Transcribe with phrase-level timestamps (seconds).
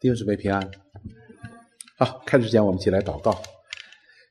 [0.00, 0.70] 弟兄姊妹平安。
[1.96, 3.36] 好，开始之前我们一起来祷告。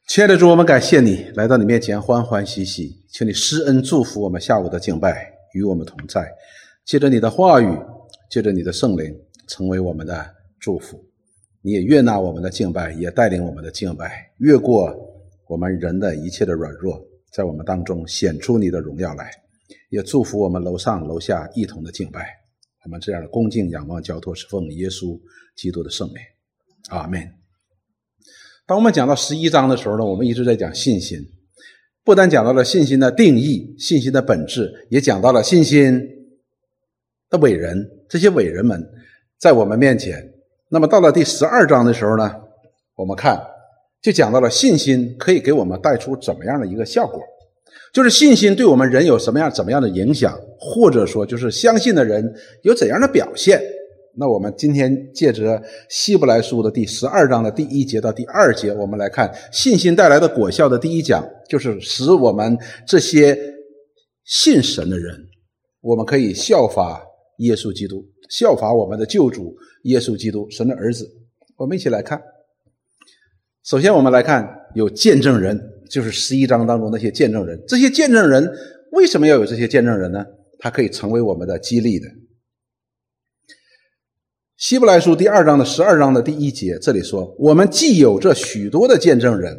[0.07, 6.25] 亲爱的主，我们感谢你来到你面前欢欢喜喜，请你施恩祝福我们下午的敬拜，与我们同在。
[6.85, 7.67] 借着你的话语，
[8.29, 9.13] 借着你的圣灵，
[9.49, 10.25] 成为我们的
[10.57, 11.03] 祝福。
[11.61, 14.95] 你也悦纳我们的敬拜，也带领我们的敬拜，越过
[15.49, 16.97] 我们人的一切的软弱，
[17.33, 19.29] 在我们当中显出你的荣耀来。
[19.89, 22.46] 也祝福我们楼上楼下一同的敬拜。
[22.87, 25.19] 我们这样的恭敬仰望交托是奉耶稣
[25.57, 26.15] 基督的圣名，
[26.87, 27.21] 阿门。
[28.65, 31.19] 当我们讲到十一章的时候呢，我们一直在讲信心，
[32.05, 36.01] 不单讲到了信心的定义、信心的本质，也讲到了信心
[37.29, 38.81] 的伟人，这些伟人们
[39.37, 40.33] 在我们面前。
[40.69, 42.35] 那么到了第十二章的时候呢，
[42.95, 43.37] 我们看
[44.01, 47.21] 就讲到了信心可以给我们带出怎么样的一个效果。
[47.97, 53.59] 就是信心对我们人有什么样、怎么样的影响，或者说就是相信的人有怎样的表现？
[54.15, 63.35] 那我们今天借着希伯来书的第十二章的第一节到第二节，我们来看信心带来的果效的第一讲，就是使我们这些
[64.25, 65.15] 信神的人，
[65.81, 67.03] 我们可以效法
[67.39, 71.03] 耶稣基督，效法我们的救主耶稣基督，神的儿子。
[71.55, 72.21] 我们一起来看。
[73.63, 75.76] 首先，我们来看有见证人。
[75.89, 78.51] 就是十一章当中那些见证人，这些见证人
[78.91, 80.25] 为什么要有这些见证人呢？
[80.59, 82.07] 他可以成为我们的激励的。
[84.57, 89.55] 希伯来书第二章的十二章的第一节，这里说：“我们既有这许多的见证人，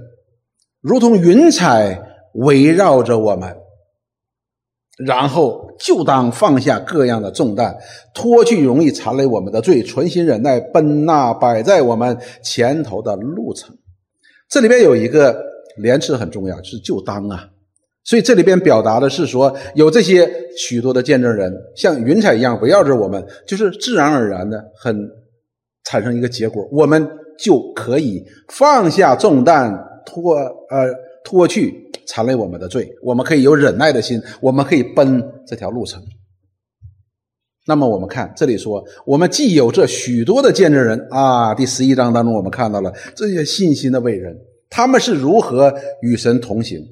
[0.80, 2.02] 如同云彩
[2.34, 3.56] 围绕着我们，
[4.96, 7.76] 然后就当放下各样的重担，
[8.12, 13.76] 脱去容易缠累我们的罪，存心忍耐，奔那摆在我们前头的路程。”
[14.50, 15.46] 这里边有一个。
[15.78, 17.48] 连词很重要，是就当啊，
[18.04, 25.08] 所以这里边表达的是说，有这些许多的见证人，像云彩一样围绕着我们，就是自然而然的，很
[25.84, 27.06] 产生一个结果，我们
[27.38, 29.72] 就可以放下重担，
[30.04, 30.92] 脱呃
[31.24, 31.74] 脱去
[32.06, 36.02] 缠累我们的罪，我们可以有忍耐的心，我们可以奔这条路程。
[37.66, 44.34] 那么我们看这里说，我们既有这许多的见证人啊，第十一章当中我们看到了这些信心的伟人。
[44.70, 46.84] 他们是如何与神同行？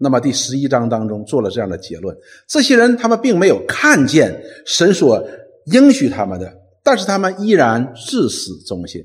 [0.00, 5.26] 那么第十一章当中做了这样的结论：这些人他们并没有看见神所
[5.72, 9.02] 应许他们的，但是他们依然至死忠心。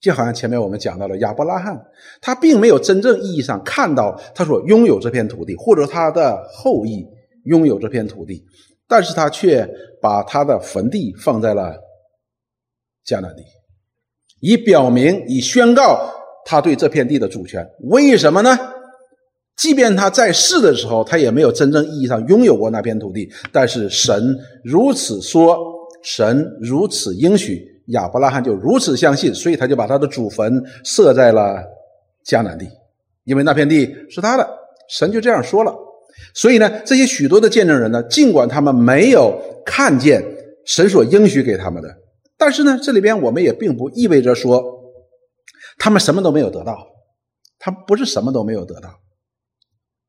[0.00, 1.78] 就好像前面我们讲到了亚伯拉罕，
[2.22, 7.06] 他并没有真正意义上看到他所拥有这片土地，或者他的后裔
[7.44, 8.42] 拥有这片土地，
[8.88, 9.68] 但是他却
[10.00, 11.76] 把他的坟地放在了
[13.04, 13.42] 迦南地，
[14.40, 16.19] 以表明，以宣告。
[16.44, 18.58] 他对这片地的主权，为什么呢？
[19.56, 23.30] 即便他在世的时候，他也没有真正意义上拥有过那片土地。
[23.52, 24.34] 但是神
[24.64, 25.58] 如此说，
[26.02, 31.62] 神如此应许，亚伯拉罕就如此相信，所以他就把他的祖坟设在了
[32.26, 32.66] 迦南地，
[33.24, 34.48] 因为那片地是他的。
[34.88, 35.74] 神就这样说了。
[36.32, 40.24] 所以呢，这些许多的见证人呢，尽管他们没有看见
[40.64, 41.94] 神所应许给他们的，
[42.38, 44.79] 但是呢，这里边我们也并不意味着说。
[45.80, 46.86] 他们什么都没有得到，
[47.58, 48.90] 他不是什么都没有得到。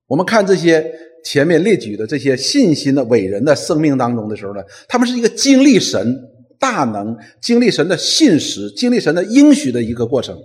[0.05, 0.85] 我们看这些
[1.23, 6.13] 前面列举的这些信心的伟人的生命当中的时候呢，他们是一个经历神
[6.59, 10.37] 大能、经历神的信实、经历神的应许的一个过程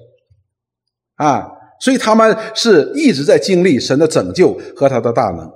[1.17, 1.45] 啊，
[1.81, 5.51] 所以他们是一直在经历神的拯救和他的大能，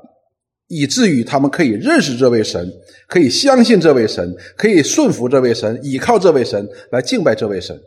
[0.66, 2.68] 以至于他们可以认识这位神，
[3.06, 7.80] 可以相信这位神，可以顺服这位神，倚靠这位神来敬拜这位神。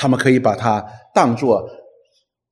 [0.00, 0.82] 他们可以把它
[1.14, 1.68] 当做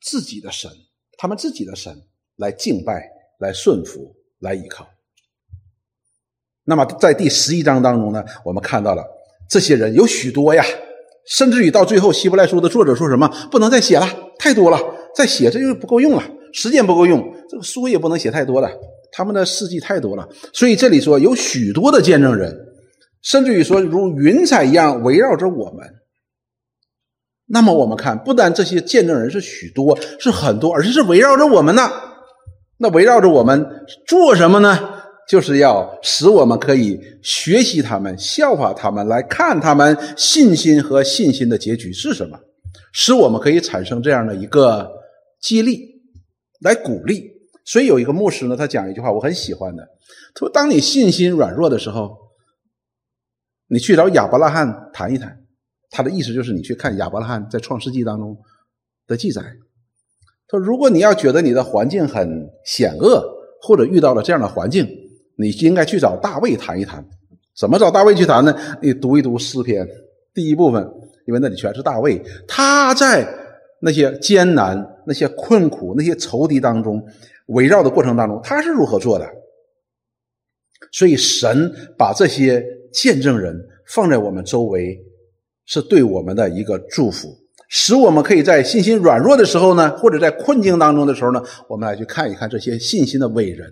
[0.02, 0.70] 自己的神，
[1.16, 1.96] 他们自己的神
[2.36, 4.86] 来敬拜、来顺服、来依靠。
[6.64, 9.02] 那么，在第十一章当中呢，我们看到了
[9.48, 10.62] 这些人有许多呀，
[11.26, 13.26] 甚至于到最后，希伯来书的作者说什么？
[13.50, 14.06] 不能再写了，
[14.38, 14.78] 太多了，
[15.14, 16.22] 再写这就不够用了，
[16.52, 18.70] 时间不够用，这个书也不能写太多了。
[19.10, 22.54] 他们的事迹太多了，所以这里说有许多的见证人，
[23.22, 25.94] 甚至于说如云彩一样围绕着我们。
[27.50, 31.90] 那么我们看，不但这些见证人是许多，是很多，而且是围绕着我们呢。
[32.76, 33.66] 那围绕着我们
[34.06, 34.96] 做什么呢？
[35.26, 42.38] 就是要使我们可以学习他们、效法他们，来看他们信心和信心的结局是什么，
[42.92, 44.90] 使我们可以产生这样的一个
[45.40, 45.80] 激励，
[46.60, 47.30] 来鼓励。
[47.64, 49.82] 所以有一个牧师呢，他讲一句话，我很喜欢的，
[50.34, 52.16] 他说：“当你信心软弱的时候，
[53.68, 55.38] 你去找亚伯拉罕谈一谈。”
[55.90, 58.36] 他的意思就是，你去看亚伯拉罕在创世纪当中
[59.06, 59.42] 的记载。
[60.50, 63.22] 他说：“如果你要觉得你的环境很险恶，
[63.60, 64.88] 或者遇到了这样的环境，
[65.36, 67.04] 你应该去找大卫谈一谈。
[67.56, 68.54] 怎么找大卫去谈呢？
[68.80, 69.86] 你读一读诗篇
[70.32, 70.82] 第一部分，
[71.26, 73.28] 因为那里全是大卫，他在
[73.80, 77.02] 那些艰难、那些困苦、那些仇敌当中
[77.48, 79.26] 围绕的过程当中，他是如何做的？
[80.92, 83.54] 所以神把这些见证人
[83.88, 84.98] 放在我们周围，
[85.68, 87.28] 是对我们的一个祝福，
[87.68, 93.70] 使我们可以在信心软弱的时候呢，或者在困境当中的时候呢，我们来去看一看这些信心的伟人。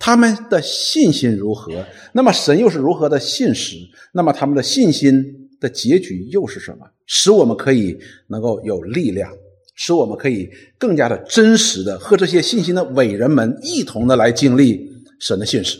[0.00, 1.72] 他们的信心如何？
[2.12, 3.76] 那么神又是如何的信实？
[4.12, 5.24] 那么他们的信心
[5.60, 6.84] 的结局又是什么？
[7.06, 7.96] 使我们可以
[8.26, 9.30] 能够有力量，
[9.76, 14.90] 使我们可以更加的真实的和这些信心的伟人们一同的来经历
[15.20, 15.78] 神的信实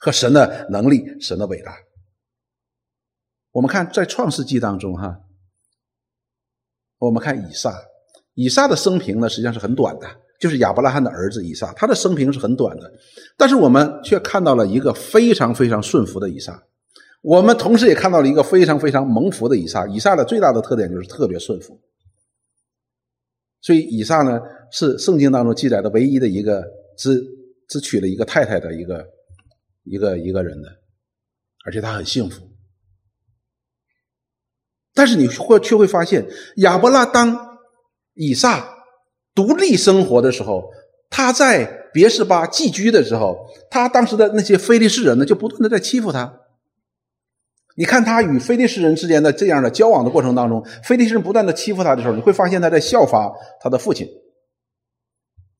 [0.00, 1.72] 和神的能力、神的伟大。
[3.52, 5.20] 我们看在创世纪当中，哈，
[6.98, 7.74] 我们看以撒，
[8.34, 10.06] 以撒的生平呢，实际上是很短的。
[10.40, 12.90] 就是亚伯拉罕的儿子以撒，他的生平是很短的，
[13.36, 16.62] 但是我们却看到了一个非常非常顺服的以撒。
[17.20, 19.86] 我们同时也看到了一个非常非常蒙福的以撒。
[19.86, 21.78] 以撒的最大的特点就是特别顺服，
[23.60, 24.40] 所以以撒呢
[24.72, 26.64] 是圣经当中记载的唯一的一个
[26.96, 27.22] 只
[27.68, 29.06] 只娶了一个太太的一个
[29.84, 30.70] 一个一个人的，
[31.66, 32.49] 而且他很幸福。
[35.00, 36.22] 但是你会却会发现，
[36.56, 37.56] 亚伯拉当
[38.12, 38.68] 以撒。
[39.34, 40.70] 独立生活的时候，
[41.08, 46.40] 他在别是巴寄居的时候，他当时的那些非利士人呢，就不断的在欺负他。
[47.76, 53.32] 你看他与非利士人之间的这样的交往的过程当中，非利士人不断的欺负他的时候，你会发现他在效法
[53.62, 54.06] 他的父亲。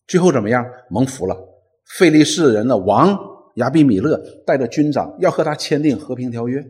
[0.07, 0.63] 最后怎么样？
[0.91, 1.35] 蒙福了。
[1.87, 3.19] 非利士人的王
[3.55, 6.63] 亚比米勒带着军长要和他签订和平条约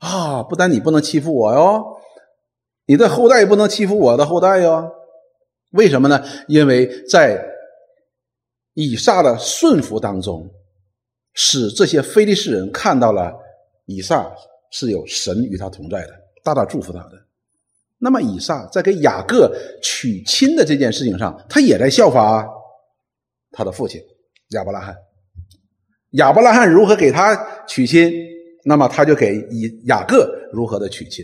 [0.00, 0.42] 啊！
[0.42, 1.97] 不但你不能欺负我哟，
[2.88, 4.90] 你的后代不能欺负我的后代哟。
[5.72, 6.24] 为什么呢？
[6.48, 7.38] 因为在
[8.72, 10.48] 以撒的顺服当中，
[11.34, 13.30] 使这些非利士人看到了
[13.84, 14.26] 以撒
[14.70, 17.12] 是有神与他同在的，大大祝福他的。
[17.98, 22.48] 那么以撒在给雅各娶亲的这件事情上，他也在效法
[23.50, 24.00] 他的父亲
[24.52, 24.96] 亚伯拉罕。
[26.12, 27.36] 亚伯拉罕如何给他
[27.66, 28.10] 娶亲，
[28.64, 31.22] 那么他就给以雅各如何的娶亲。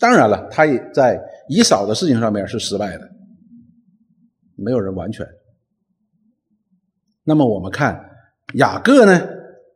[0.00, 3.08] 当然了，他也在以扫的事情上面是失败的。
[4.56, 5.26] 没有人完全。
[7.22, 8.00] 那么我们看
[8.54, 9.28] 雅各呢，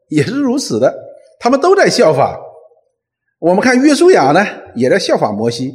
[0.09, 0.93] 也是如此的，
[1.38, 2.41] 他们都在效法。
[3.38, 4.41] 我们看约书亚呢，
[4.75, 5.71] 也在效法摩西；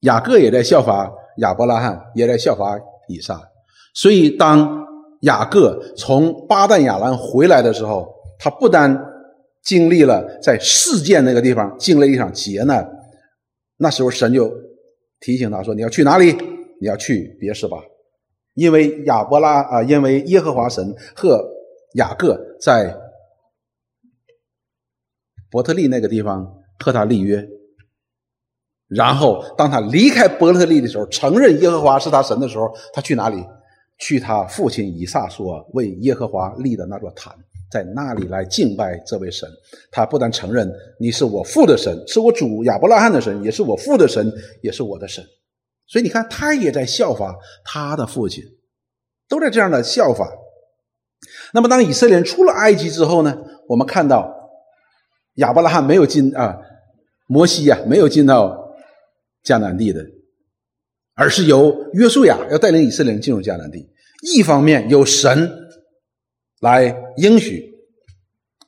[0.00, 3.40] 雅各也在效法亚伯拉罕，也在效法以撒。
[3.92, 4.86] 所以，当
[5.22, 8.08] 雅各从巴旦亚兰回来的时候，
[8.38, 8.96] 他不单
[9.62, 12.88] 经历了在事件那个地方经历一场劫难，
[13.82, 14.52] 那时候神就
[15.20, 16.32] 提醒他说：“你要去哪里？
[16.80, 17.78] 你要去别是巴。”
[18.54, 21.42] 因为亚伯拉啊，因为耶和华神和
[21.94, 22.94] 雅各在
[25.50, 27.48] 伯特利那个地方和他立约，
[28.86, 33.42] 然后当他离开伯特利的时候，承认耶和华是他神的时候，他去哪里？
[33.98, 37.34] 去他父亲以撒所为耶和华立的那座坛，
[37.70, 39.48] 在那里来敬拜这位神。
[39.90, 44.32] 他不但承认你是我父的神，是我主亚伯拉罕的神，也是我父的神，
[44.62, 45.24] 也是我的神。
[45.86, 48.42] 所以你看，他也在效法他的父亲，
[49.28, 50.30] 都在这样的效法。
[51.52, 53.36] 那么，当以色列人出了埃及之后呢？
[53.68, 54.32] 我们看到
[55.34, 56.58] 亚伯拉罕没有进啊，
[57.26, 58.74] 摩西呀没有进到
[59.44, 60.04] 迦南地的，
[61.14, 63.88] 而是由约书亚要带领以色列人进入迦南地。
[64.34, 65.59] 一方面有神
[66.60, 67.74] 来应许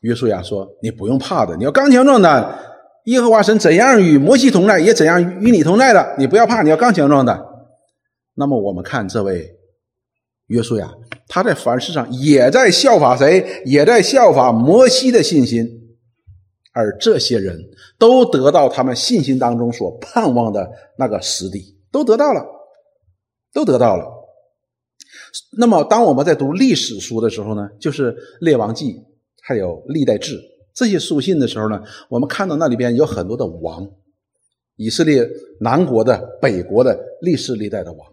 [0.01, 2.59] 约书亚说：“你不用怕的，你要刚强壮胆。”
[3.07, 6.15] 耶和华神怎样与摩西同在，也怎样与你同在的。
[6.19, 7.47] 你不要怕，你要刚强壮的。
[8.35, 9.57] 那么我们看这位
[10.47, 10.89] 约书亚，
[11.27, 13.63] 他在凡事上也在效法谁？
[13.65, 15.67] 也在效法摩西的信心。
[16.73, 17.59] 而这些人
[17.99, 22.47] 都得到他们信心当中所盼望的那个实地，都得到了，
[23.53, 24.22] 都得到了。
[25.57, 28.97] 那么当我们在读历史书的时候呢，就是列王记，
[29.43, 30.39] 还有历代志。
[30.75, 33.87] 这些书信的时候呢，我们看到那里边有很多的王，
[34.77, 35.29] 以色列
[35.61, 38.07] 南国的、北国的历世历代的王。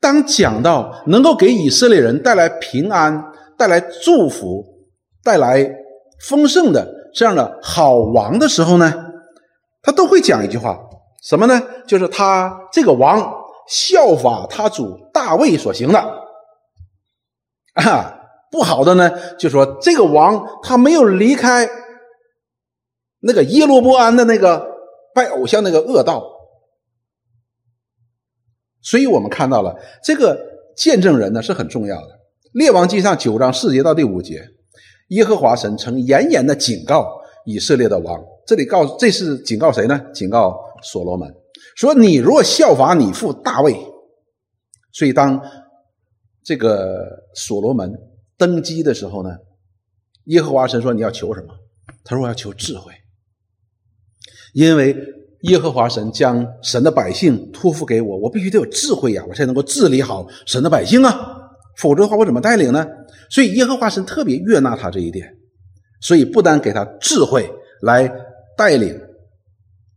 [0.00, 3.22] 当讲到能够给以色列人带来平安、
[3.58, 4.64] 带来祝福、
[5.22, 5.70] 带来
[6.20, 8.92] 丰盛的这样的好王的时候呢，
[9.82, 10.78] 他都会讲一句话，
[11.22, 11.62] 什么呢？
[11.86, 13.32] 就是他这个王
[13.68, 16.02] 效法他主大卫所行的
[17.74, 18.16] 啊。
[18.50, 21.68] 不好的呢，就说这个王他没有离开。
[23.20, 24.66] 那个耶罗波安的那个
[25.14, 26.24] 拜偶像那个恶道，
[28.82, 30.36] 所以我们看到了这个
[30.76, 32.08] 见证人呢是很重要的。
[32.54, 34.42] 列王记上九章四节到第五节，
[35.10, 40.00] 耶和华神曾严严的警告以色列的王，这里告这是警告谁呢？
[40.12, 41.32] 警告所罗门，
[41.76, 43.76] 说你若效法你父大卫，
[44.92, 45.40] 所以当
[46.42, 47.92] 这个所罗门
[48.36, 49.36] 登基的时候呢，
[50.24, 51.54] 耶和华神说你要求什么？
[52.02, 52.92] 他说我要求智慧，
[54.54, 54.96] 因为
[55.42, 61.14] 耶和华神将神的百姓托付给我，我必须得有智慧呀，我才能够治理好神的百姓啊，
[61.76, 62.86] 否则的话我怎么带领呢？
[63.28, 65.36] 所以耶和华神特别悦纳他这一点，
[66.00, 67.48] 所以不但给他智慧
[67.82, 68.10] 来
[68.56, 68.98] 带领、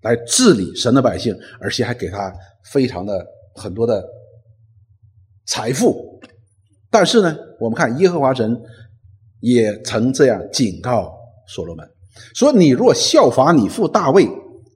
[0.02, 2.34] 来治理神的百姓，而且还给他
[2.66, 4.04] 非常的很多的
[5.46, 6.22] 财富。
[6.94, 8.56] 但是呢，我们看耶和华神
[9.40, 11.12] 也曾这样警告
[11.48, 11.84] 所罗门
[12.36, 14.30] 说：“你若效法你父大卫，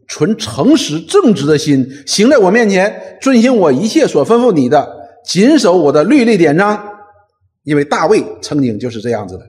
[0.09, 4.89] 存诚实正直的心，行在我面前，遵行我一切所吩咐你的，
[5.23, 6.83] 谨守我的律例典章。”
[7.63, 9.43] 因为大卫曾经就是这样子的，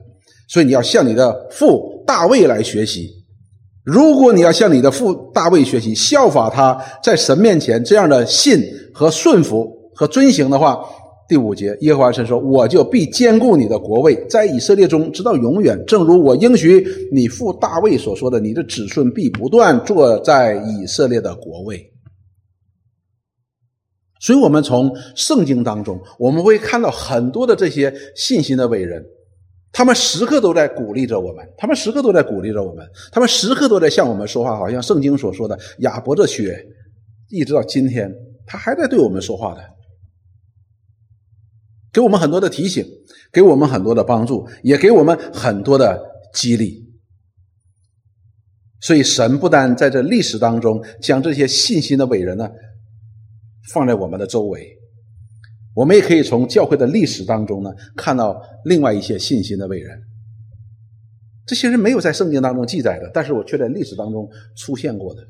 [0.47, 3.09] 所以你要向你的父大卫来学习。
[3.83, 8.61] 如果你要向你的父大卫学习，效法他在神面前这样的信
[8.93, 10.79] 和顺服和遵行的话，
[11.29, 16.83] 第五节，耶和华神说：“我就必坚固你的国位，在以色列中直到永远，正如我应许
[17.13, 21.93] 你父大卫所说的，你的子孙必不断坐在以色列的国位。”
[24.19, 29.05] 所以，我们从圣经当中，我们会看到很多的这些信心的伟人，
[29.71, 36.59] 他们时刻都在鼓励着我们，他们时刻都在鼓励着我们，他们时刻都在向我们说话，好像圣经所说的亚伯的血，
[37.29, 38.11] 一直到今天，
[38.47, 39.61] 他还在对我们说话的，
[41.91, 42.85] 给我们很多的提醒，
[43.31, 45.99] 给我们很多的帮助，也给我们很多的
[46.33, 46.85] 激励。
[48.81, 52.49] 所以，神不但在这历史当中将这些信心的伟人呢。
[53.71, 54.67] 放在我们的周围，
[55.75, 59.95] 我们也可以从教会的历史当中呢看到另外一些信心的伟人。
[61.45, 65.21] 这些人没有在圣经当中记载的，但是我却在历史当中出现过的。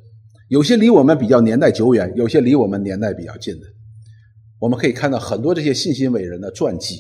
[0.48, 3.66] 有些离我们比较年代久远，有些离我们年代比较近的。
[4.60, 7.00] 我们可以看到很多这些信心伟人的传记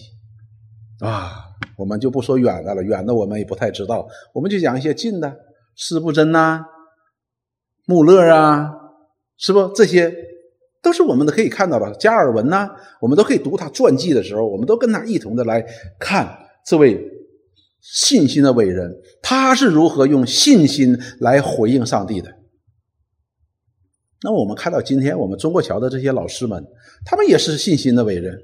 [0.99, 1.45] 啊，
[1.77, 5.35] 我们就不说远的了，远的我们也不太知道，我们就讲一些近的，
[5.75, 6.65] 施布真呐、
[7.85, 8.71] 穆勒啊，
[9.37, 10.13] 是不这些？
[10.81, 12.69] 都是我们的可以看到的加尔文呐，
[13.01, 15.61] 我们都可以读他传记的时候，我们都跟他一同的来
[15.99, 16.97] 看这位
[17.81, 18.89] 信心的伟人，
[19.21, 22.33] 他是如何用信心来回应上帝的。
[24.21, 26.63] 那我们看到今天我们中国桥的这些老师们，
[27.05, 28.37] 他们也是信心的伟人，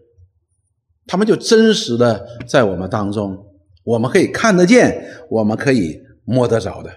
[1.06, 3.38] 他们就真实的在我们当中，
[3.84, 6.92] 我们可以看得见，我们可以摸得着的，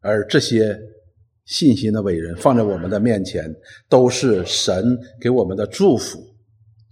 [0.00, 0.78] 而这些。
[1.48, 3.54] 信心的伟人放在我们的面前，
[3.88, 6.18] 都是神给我们的祝福。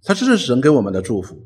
[0.04, 1.36] 他这是神给我们的祝福，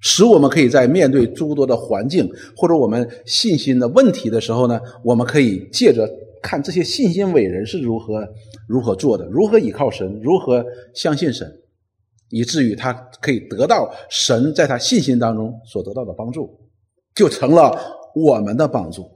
[0.00, 6.08] 使我们可以在面对诸多的环境或者我们信心的问题的时候呢，我们可以借着
[6.42, 8.26] 看这些信心伟人是如何
[8.68, 10.64] 如何做的，如何依靠神，如何
[10.94, 11.50] 相信神，
[12.30, 16.58] 以至于他可以得到神在他信心当中所得到的帮助，
[17.14, 17.76] 就成了
[18.14, 19.08] 我们的帮助。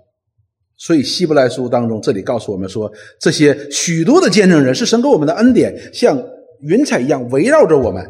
[0.76, 6.18] 所以，希伯来书当中，这里告诉我们说，这些许多的见证人是神给我们的恩典，像
[6.60, 8.02] 云彩一样围绕着我们。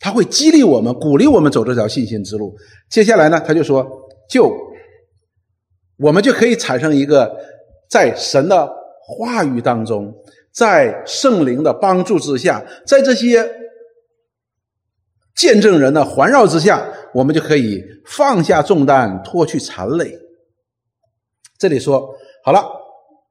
[0.00, 2.56] 他会激励我们，鼓励我们走这条信心之路。
[2.90, 3.86] 接下来呢，他就说，
[4.28, 4.52] 就
[5.98, 7.34] 我们就可以产生一个
[7.88, 8.68] 在神的
[9.00, 10.12] 话语当中，
[10.52, 13.48] 在圣灵的帮助之下，在这些
[15.34, 20.18] 见证人的环绕之下，我们就可以放下重担，脱去残累。
[21.58, 22.62] 这里说好了，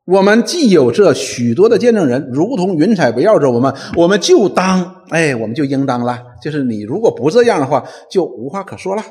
[0.05, 6.19] 我们既有这许多的见证人，如同云彩围绕着我们，我们就当哎，我们就应当了。
[6.41, 9.03] 就是你如果不这样的话，就无话可说了。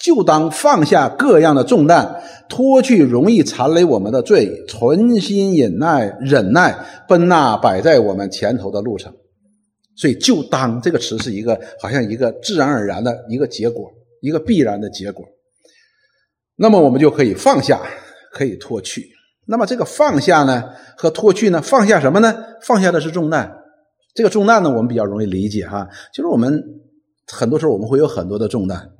[0.00, 6.74] 就当放下各样的重担，脱去容易缠累我们的罪，存心忍耐，忍耐
[7.06, 9.12] 奔那摆在我们前头的路程。
[9.94, 13.90] 所以，就当这个词是一个好像一个自然而然的一个结果，
[14.22, 15.22] 一个必然的结果。
[16.56, 17.82] 那么我们就可以放下，
[18.32, 19.06] 可以脱去。
[19.46, 20.64] 那么这个放下呢
[20.96, 21.60] 和脱去呢？
[21.60, 22.34] 放下什么呢？
[22.62, 23.54] 放下的是重担。
[24.14, 26.64] 这个重担呢，我们比较容易理解哈，就是我们
[27.26, 28.90] 很多时候我们会有很多的重担，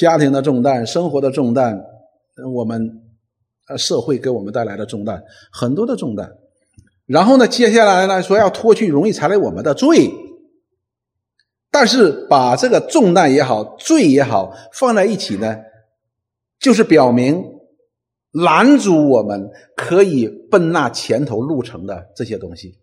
[0.00, 1.78] 家庭的重担、生活的重担，
[2.54, 3.02] 我们
[3.68, 6.38] 呃社会给我们带来的重担，很多的重担。
[7.04, 10.10] 然后呢，接下来呢说要脱去容易缠累我们的罪，
[11.70, 15.58] 但是把这个重担也好，罪也好放在一起呢？
[16.58, 17.44] 就是表明
[18.32, 22.79] 拦阻我们可以奔那前头路程的这些东西，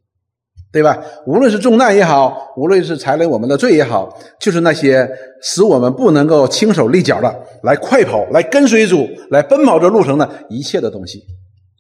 [0.72, 1.02] 对吧？
[1.26, 5.10] 无论是重担也好，无论是踩累我们的罪也好，就是那些
[5.42, 11.24] 使我们不能够轻手利脚的来快跑、来跟随主、来奔跑这路程的一切的东西，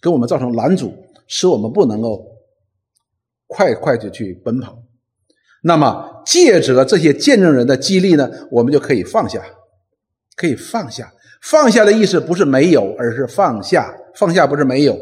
[0.01, 0.93] 给我们造成拦阻，
[1.27, 2.25] 使我们不能够
[3.47, 4.77] 快快的去奔跑。
[5.63, 9.41] 那么，借着这些见证人的激励呢，我们就可以放下，
[10.35, 11.11] 可以放下。
[11.41, 13.93] 放下的意思不是没有，而是放下。
[14.15, 14.97] 放下不是没有，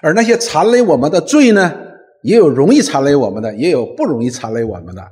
[0.00, 1.89] 而那些残累我们的罪呢？
[2.22, 5.02] 也有容易残累我们的，也有不容易残累我们的。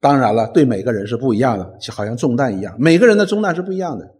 [0.00, 4.16] 当然了，对每个人是不一样的，就好像重担一样，每个人的重担是不一样的。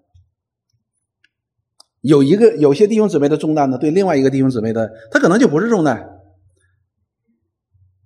[2.02, 6.18] 有一个有些弟兄姊妹的重担呢，对另外一个弟兄姊妹的，他可能就不是重担。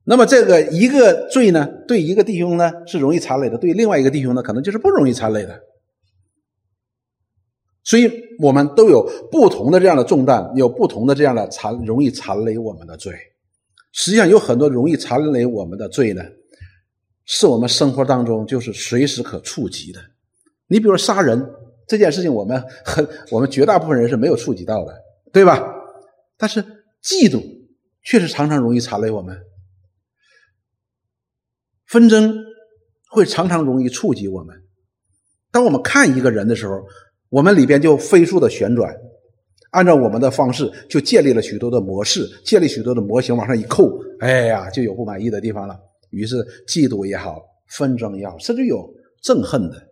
[0.04, 5.60] 那么这个一个罪呢，对一个弟兄呢是容易残累的，对另外一个弟兄呢，可能就是不容易残累的。
[7.82, 13.12] 所以我们都有不同的这样的重担，有不同的这样的残容易残累我们的罪。
[13.96, 16.22] 实际上有很多容易残累我们的罪呢，
[17.24, 20.00] 是我们生活当中就是随时可触及的。
[20.66, 21.48] 你比如杀人
[21.86, 24.92] 这件事情，我们很 我们绝大部分人是没有触及到的，
[25.32, 25.62] 对吧？
[26.36, 26.60] 但是
[27.04, 27.40] 嫉妒
[28.02, 29.38] 确实常常容易残累我们，
[31.86, 32.36] 纷争
[33.10, 34.60] 会常常容易触及我们。
[35.52, 36.82] 当我们看一个人的时候，
[37.28, 38.92] 我们里边就飞速的旋转。
[39.74, 43.90] 按照我们的方式，就建立了许多的模式，建立许多的模型，往上一扣，
[44.20, 45.76] 哎呀，就有不满意的地方了。
[46.10, 46.36] 于是
[46.68, 48.88] 嫉妒也好，纷争也好，甚至有
[49.24, 49.88] 憎恨的、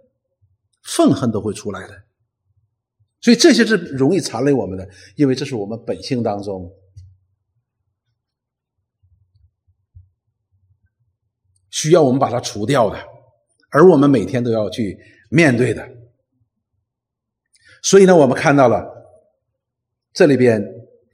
[0.85, 1.95] 愤恨都会出来的。
[3.21, 6.73] 所以这些是容易残累我们的，因为这是我们本性当中
[11.71, 12.97] 需要我们把它除掉的，
[13.73, 14.97] 而我们每天都要去
[15.29, 15.85] 面对的。
[17.83, 19.02] 所以呢，我们看到了。
[20.13, 20.63] 这里边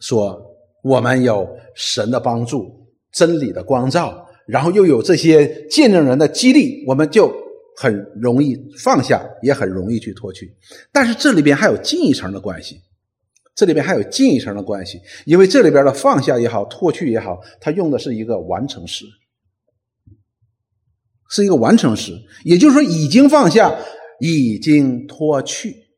[0.00, 0.40] 说，
[0.83, 7.33] 我们有神的帮助，真理的光照，然后又有这些见证人的激励，我们就
[7.76, 10.52] 很容易放下，也很容易去脱去。
[10.93, 12.81] 但是这里边还有进一层的关系，
[13.55, 19.05] 这里边还有进一层的关系，因为这里边的放下也好，脱去也好，它用的是一个完成时，
[21.31, 22.12] 是一个完成时，
[22.44, 23.79] 也就是说，已经放下，
[24.20, 25.88] 已经脱去，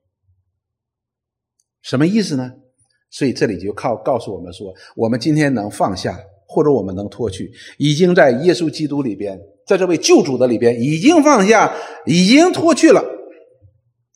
[1.81, 2.55] 什么意思呢？
[3.11, 11.75] 所以这里就靠告诉我们说，我们今天能放下，或者我们能脱去，已经在耶稣基督里边，在这位救主的里边已经放下，
[12.07, 13.03] 已经脱去了。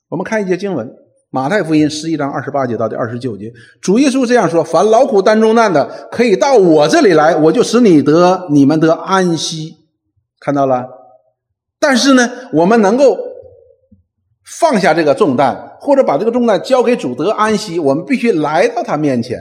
[0.08, 0.86] 我们看一节经文，
[1.30, 3.52] 《马太福音》十一章二十八节到第二十九节，
[3.82, 9.74] 主耶稣这样说：“凡劳苦担重担的，可以到我这里来，我就使你得你们得安息。”
[10.38, 10.86] 看到了？
[11.80, 13.23] 但是呢，我们能够。
[14.44, 19.40] 放下这个重担，或者把这个重担交给主得安息，我们必须来到他面前，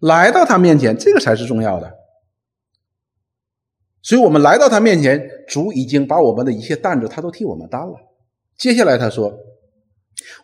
[0.00, 1.92] 来到他面前，这个才是重要的。
[4.02, 7.94] 所以，我们来到他面前，主已经把我们的一切担子，他都替我们担了。
[8.56, 9.34] 接下来他说：“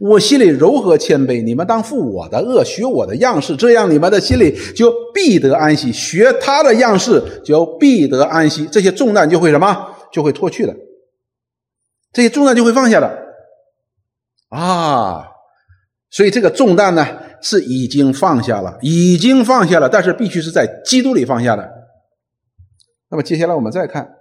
[0.00, 5.92] 我心里柔和谦卑，你们当负我的恶，学我的样式，这样你们的心里就必得安息。
[5.92, 8.66] 学他的样式，就必得安息。
[8.66, 9.94] 这些重担就会什么？
[10.12, 10.76] 就会脱去的，
[12.12, 13.18] 这些重担就会放下的。”
[14.52, 15.28] 啊，
[16.10, 17.06] 所以这个重担呢
[17.40, 21.66] 是已经放下了，已经放下了，但是必须是在基督里放下的。
[23.08, 24.12] 那么接下来我们再看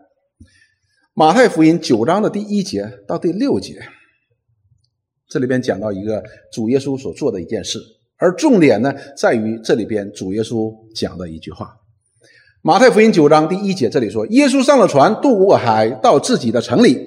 [1.13, 3.81] 马太福音九章的第一节到第六节，
[5.27, 7.77] 这里边讲到一个主耶稣所做的一件事，
[8.15, 11.75] 而重点呢在于这里边主耶稣讲的一句话。
[12.61, 17.05] 马太福音九章第一节这里说，耶稣上了船渡过海，到自己的城里，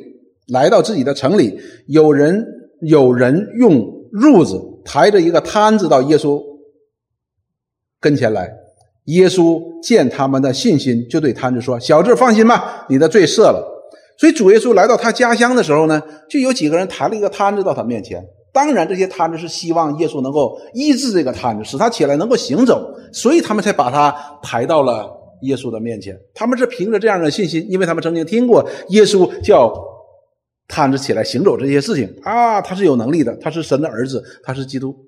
[0.48, 2.60] 来到自己的城里，有人。
[2.86, 3.80] 有人用
[4.12, 6.40] 褥子抬着一个摊子到耶稣
[8.00, 8.52] 跟前来，
[9.06, 13.70] 耶稣见他们的信心，就对摊子说：“小智，放心吧，你的罪赦了。”
[14.18, 18.24] 所以主耶稣来到他家乡的时候呢，就有几个人抬了一个摊子到他面前。
[18.52, 25.10] 当然，这些摊子是希望耶稣能够医治这个摊子，使他起来能够行走，所以他们才把他抬到了
[25.42, 26.16] 耶稣的面前。
[26.34, 29.93] 他们是凭着这样的信心，因为他们曾经听过耶稣叫。
[30.66, 35.06] 摊子起来行走这些事情啊，他是有能力的，他是神的儿子，他是基督。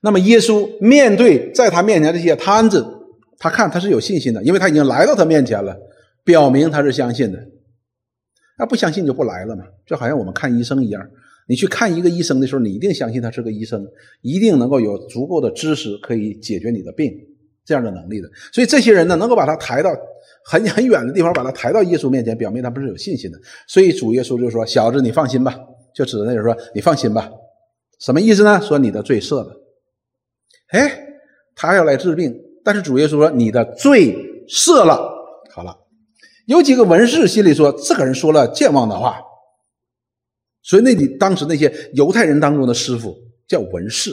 [0.00, 2.84] 那么耶稣面对在他面前这些摊子，
[3.38, 5.76] 他看他是有信心的，因为他已经来到他面前了，
[6.24, 7.38] 表明他是相信的。
[8.58, 11.02] 那不相信就不来了嘛，就好像我们看医生一样，
[11.48, 13.86] 你去看一个医生的时候，你一定相信他是个医生，
[14.20, 17.12] 一定能够有足够的知识可以解决你的病，
[17.64, 18.28] 这样的能力的。
[18.52, 19.90] 所以这些人呢，能够把他抬到。
[20.46, 23.38] 很很远的地方把他抬到耶稣面前，表明他不是有信心的。
[23.66, 25.58] 所以主耶稣就说：“小子，你放心吧。”
[25.94, 27.30] 就指着那人说：“你放心吧。”
[27.98, 28.60] 什么意思呢？
[28.60, 29.56] 说你的罪赦了。
[30.68, 31.06] 哎，
[31.56, 34.14] 他要来治病，但是主耶稣说：“你的罪
[34.46, 35.10] 赦了。
[35.50, 35.74] 好了，
[36.44, 39.22] 有几个文士心里说，这个人说了健忘的话，
[40.62, 43.16] 所以那里当时那些犹太人当中的师傅
[43.48, 44.12] 叫文士，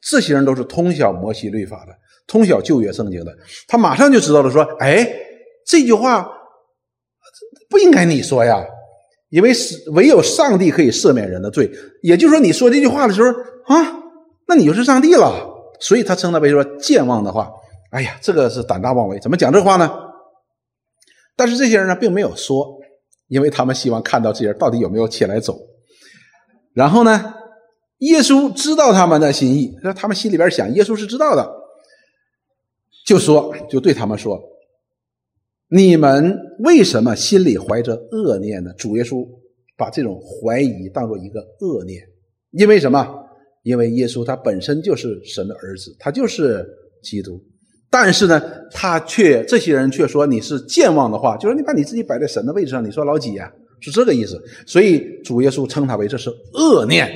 [0.00, 1.92] 这些人都是通晓摩西律法的，
[2.32, 3.36] 从小旧约圣经的，
[3.68, 5.06] 他马上就知道了，说，哎，
[5.66, 6.26] 这句话
[7.68, 8.64] 不应该你说呀。
[9.28, 11.70] 因为是唯有上帝可以赦免人的罪，
[12.02, 13.28] 也就是说，你说这句话的时候
[13.66, 14.02] 啊，
[14.46, 15.46] 那你就是上帝了。
[15.80, 17.50] 所以他称他为说健忘的话。
[17.90, 19.90] 哎呀，这个是胆大妄为，怎么讲这话呢？
[21.36, 22.78] 但是这些人呢，并没有说，
[23.28, 25.58] 因为他们希望看到这些人到底有没有起来走。
[26.74, 27.34] 然后呢，
[27.98, 31.50] 耶稣知道他们的心意，那他们心里边想，耶稣是知道的，
[33.04, 34.40] 就说，就对他们说。
[35.68, 38.72] 你们为什么心里怀着恶念呢？
[38.74, 39.26] 主耶稣
[39.76, 42.02] 把这种怀疑当做一个恶念，
[42.50, 43.06] 因为什么？
[43.62, 46.66] 因为耶稣他本身就是神的儿子，他就是
[47.02, 47.42] 基督。
[47.88, 53.50] 但是呢，他却这些人却说你是健忘的话，就说你把你自己摆在神的位置上，你说老几呀？
[53.80, 54.38] 是这个意思。
[54.66, 57.10] 所以主耶稣称他为这是恶念，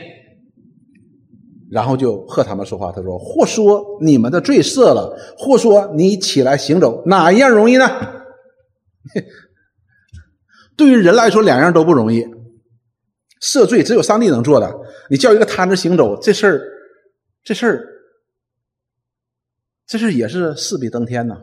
[1.70, 7.88] 然后就和他们说话，他说：或说你们的罪赦了，或说你起来行走，哪一样容易呢？
[10.76, 12.24] 对于人来说，两样都不容易。
[13.40, 14.74] 赦罪只有上帝能做的。
[15.08, 16.60] 你叫一个瘫子行走，这事儿，
[17.44, 17.86] 这事儿，
[19.86, 21.36] 这事儿也是势比登天呐。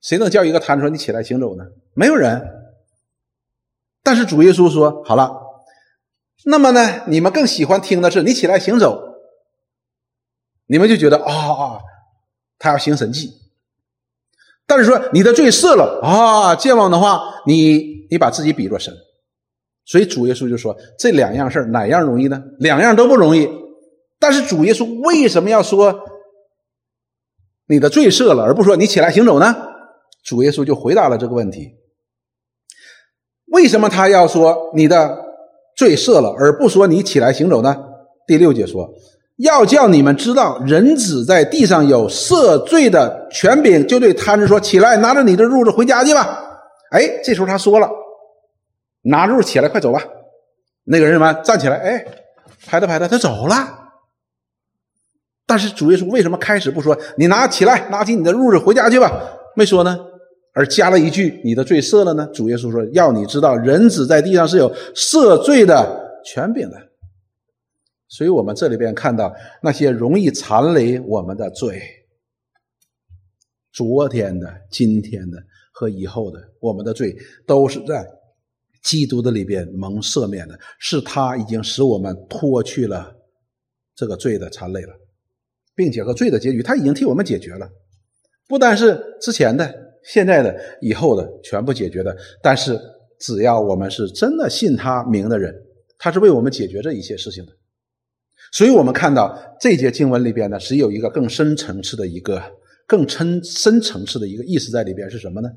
[0.00, 1.64] 谁能叫一个瘫子说你起来行走呢？
[1.94, 2.40] 没有人。
[4.02, 5.30] 但是主耶稣说：“好了，
[6.46, 9.09] 那么呢，你们更喜欢听的是你起来行走，
[10.70, 11.80] 你们就觉得啊，
[12.56, 13.28] 他要行神迹。”
[14.66, 18.94] 但是说你的罪赦了啊，健忘的话，你你把自己比作神，
[19.84, 22.40] 所以主耶稣就说这两样事哪样容易呢？
[22.60, 23.48] 两样都不容易。
[24.20, 26.04] 但是主耶稣为什么要说
[27.66, 29.56] 你的罪赦了，而不说你起来行走呢？
[30.22, 31.72] 主耶稣就回答了这个问题。
[33.46, 35.18] 为什么他要说你的
[35.76, 37.76] 罪赦了，而不说你起来行走呢？
[38.28, 38.94] 第六节说。
[39.42, 46.44] 要叫你们知道，人子在地上有赦罪的权柄，就对摊子说：“起来，拿着你的褥子回家去吧。”
[46.92, 47.88] 哎，这时候他说了
[49.02, 50.02] ：“拿褥起来，快走吧。”
[50.84, 52.04] 那个人什么站起来，哎，
[52.66, 53.54] 拍他拍他，他走了。
[55.46, 59.10] 但是主耶稣为什么开始不说“你拿起来，拿起你的褥子回家去吧”？
[59.56, 59.98] 没说呢，
[60.52, 66.76] 而加了一句“你的罪赦了呢？”主耶稣说：“要你知道，人子在地上是有赦罪的权柄的。”
[68.10, 71.80] 所以我们这里边看到那些容易残累我们的罪，
[73.72, 75.38] 昨天的、今天的
[75.72, 78.04] 和以后的，我们的罪都是在
[78.82, 83.14] 基督的里边蒙赦免的，是他已经使我们脱去了
[83.94, 84.92] 这个罪的残累了，
[85.76, 87.70] 并且和罪的结局，他已经替我们解决了，
[88.48, 92.76] 不单是之前的、现在的、以后的全部解决的，但是
[93.20, 95.54] 只要我们是真的信他名的人，
[95.96, 97.52] 他是为我们解决这一切事情的。
[98.52, 102.42] 所以我们看到这节经文里边呢，是有一个更深层次的一个
[102.86, 105.48] 更深深层次的一个意思在里边是什么呢？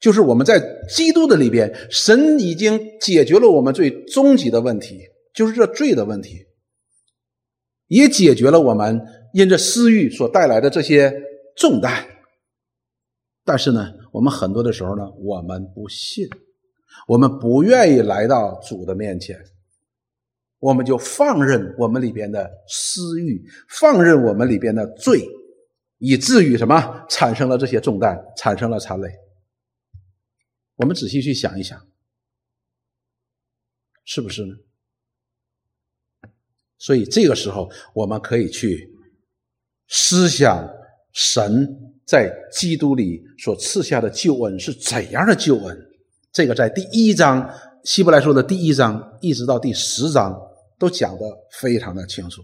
[0.00, 5.00] 就是我们在基督的里边，神已经解决了我们最终极的问题，
[5.34, 6.46] 就是这罪的问题，
[7.88, 9.00] 也解决了我们
[9.34, 11.12] 因着私欲所带来的这些
[11.56, 12.06] 重担。
[13.44, 16.28] 但是呢，我们很多的时候呢，我们不信，
[17.08, 19.36] 我们不愿意来到主的面前。
[20.60, 25.24] 我们就放任我们里边的私欲，放任我们里边的罪，
[25.98, 29.08] 以至于什么产生了这些重担，产生了残累。
[30.74, 31.80] 我们仔细去想一想，
[34.04, 34.56] 是不是呢？
[36.76, 38.92] 所以这个时候，我们可以去
[39.86, 40.68] 思想
[41.12, 41.68] 神
[42.04, 45.76] 在基督里所赐下的救恩是怎样的救恩。
[46.32, 47.48] 这个在第一章
[47.84, 50.36] 希伯来书的第一章一直到第十章。
[50.78, 51.24] 都讲得
[51.60, 52.42] 非常的清楚，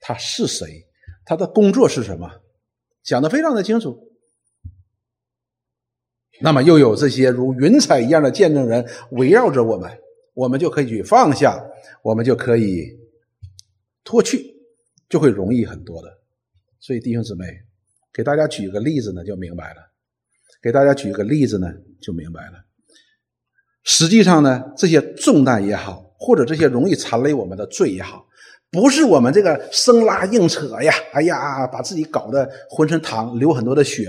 [0.00, 0.86] 他是谁，
[1.24, 2.28] 他的工作是什么，
[3.02, 4.08] 讲得非常的清楚。
[6.40, 9.96] 那么又有这些如云彩一样的见证人围绕着我们，
[10.34, 11.62] 我们就可以去放下，
[12.02, 12.88] 我们就可以
[14.02, 14.42] 脱去，
[15.08, 16.08] 就会容易很多的。
[16.80, 17.46] 所以弟兄姊妹，
[18.12, 19.92] 给大家举个例子呢，就明白了。
[20.60, 21.68] 给大家举个例子呢，
[22.00, 22.64] 就明白了。
[23.84, 26.01] 实际上呢，这些重担也好。
[26.24, 28.24] 或者这些容易残累我们的罪也好，
[28.70, 34.06] 不是我们这个生拉硬扯呀，哎呀，把自己搞得浑身淌，流很多的血，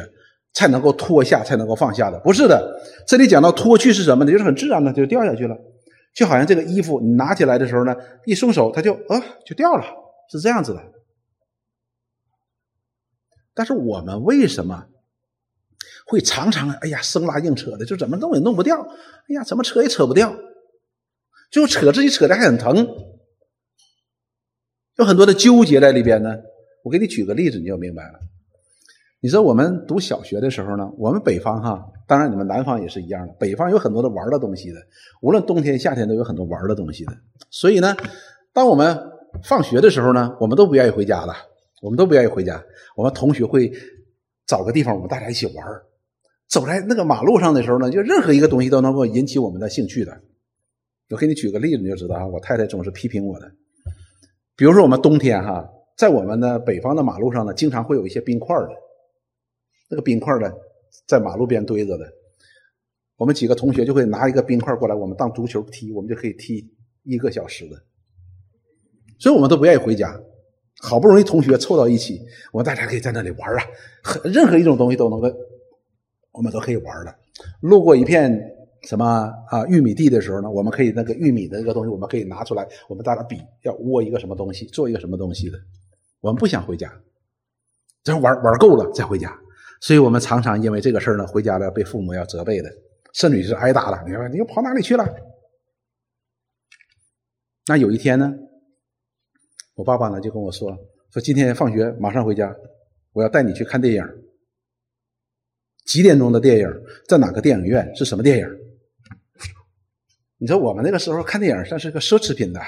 [0.54, 2.80] 才能够脱下，才能够放下的，不是的。
[3.08, 4.32] 这里讲到脱去是什么呢？
[4.32, 5.58] 就是很自然的就掉下去了，
[6.14, 7.96] 就好像这个衣服你拿起来的时候呢，
[8.26, 9.84] 一松手它就啊就掉了，
[10.32, 10.82] 是这样子的。
[13.56, 14.86] 但是我们为什么
[16.06, 20.34] 会常常哎呀生拉硬扯的，就怎么弄也弄不掉，哎呀怎么扯也扯不掉，
[21.54, 22.76] 就扯自己扯的还很疼，
[24.98, 26.36] 有很多的纠结在里边呢。
[26.84, 28.20] 我给你举个例子，你就明白了。
[29.22, 34.80] 你说我们读小学的时候呢，我们北方哈，当然你们南方也是一样的，北方有很多的玩的东西的，
[35.22, 37.14] 无论冬天夏天都有很多玩的东西的。
[37.52, 37.96] 所以呢，
[38.52, 39.00] 当我们
[39.44, 41.36] 放学的时候呢，我们都不愿意回家了，
[41.84, 42.62] 我们都不愿意回家。
[42.98, 43.72] 我们同学会
[44.48, 45.66] 找个地方，我们大家一起玩
[46.50, 50.20] 走在那个马路上的时候呢，就任何一个东西都能够引起我们的兴趣的。
[51.14, 52.26] 我给你举个例子，你就知道啊。
[52.26, 53.52] 我太太总是批评我的，
[54.56, 55.64] 比如说我们冬天哈，
[55.96, 58.70] 在我们的北方的马路上呢，经常会有一些冰块的。
[59.92, 60.52] 那个冰块呢，
[61.06, 62.06] 在马路边堆着的，
[63.16, 66.68] 我们几个同学就会拿一个冰块过来，我们当足球踢，我们就可以踢
[67.04, 67.76] 一个小时的。
[69.20, 70.20] 所以我们都不愿意回家，
[70.82, 72.20] 好不容易同学凑到一起，
[72.52, 73.64] 我们大家可以在那里玩啊，
[74.24, 75.32] 任何一种东西都能够，
[76.32, 77.16] 我们都可以玩的。
[77.62, 78.32] 路过一片
[78.84, 79.06] 什么
[79.48, 85.58] 啊玉米地的时候呢，我们可以那个玉米的那个东西，我们可以拿出来，我们大家比要窝一个什么东西，做一个什么东西的。
[86.20, 86.94] 我们不想回家，
[88.04, 89.38] 等玩玩够了再回家。
[89.82, 92.70] 所以我们常常因为这个事呢，回家了被父母要责备的，
[93.14, 94.02] 甚至是挨打了。
[94.08, 95.06] 你说你又跑哪里去了？
[97.68, 98.34] 那有一天呢，
[99.76, 100.78] 我爸爸呢就跟我说
[101.12, 102.54] ：“说今天放学马上回家，
[103.12, 104.04] 我要带你去看电影。
[105.86, 106.68] 几点钟的电影？
[107.08, 107.94] 在哪个电影院？
[107.96, 108.48] 是什么电影？”
[110.38, 112.60] 你说我们那个时候看电影算是个奢侈品的，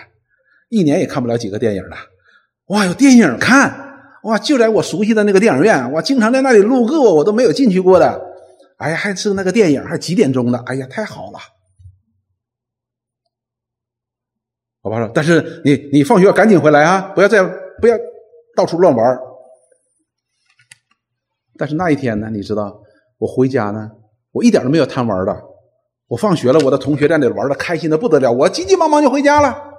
[0.69, 1.97] 一年也看不了几个电影了。
[2.67, 3.83] 哇，有电影看！
[4.23, 4.39] 哇！
[4.39, 8.19] 就在我熟悉的那个电影院，我经常在那里路过，我都没有进去过的。
[8.77, 10.57] 哎呀，还是那个电影，还几点钟的？
[10.65, 11.37] 哎呀，太好了！
[14.81, 17.43] 我爸说：“但是你你放学赶紧回来啊，不要再
[17.79, 17.95] 不要
[18.55, 19.19] 到处乱玩。”
[21.57, 22.81] 但是那一天呢，你知道，
[23.19, 23.91] 我回家呢，
[24.31, 25.33] 我一点都没有贪玩的。
[26.07, 29.73] 我放学了，我的同学在那里玩的开心的不得了，我急急忙忙就回家了。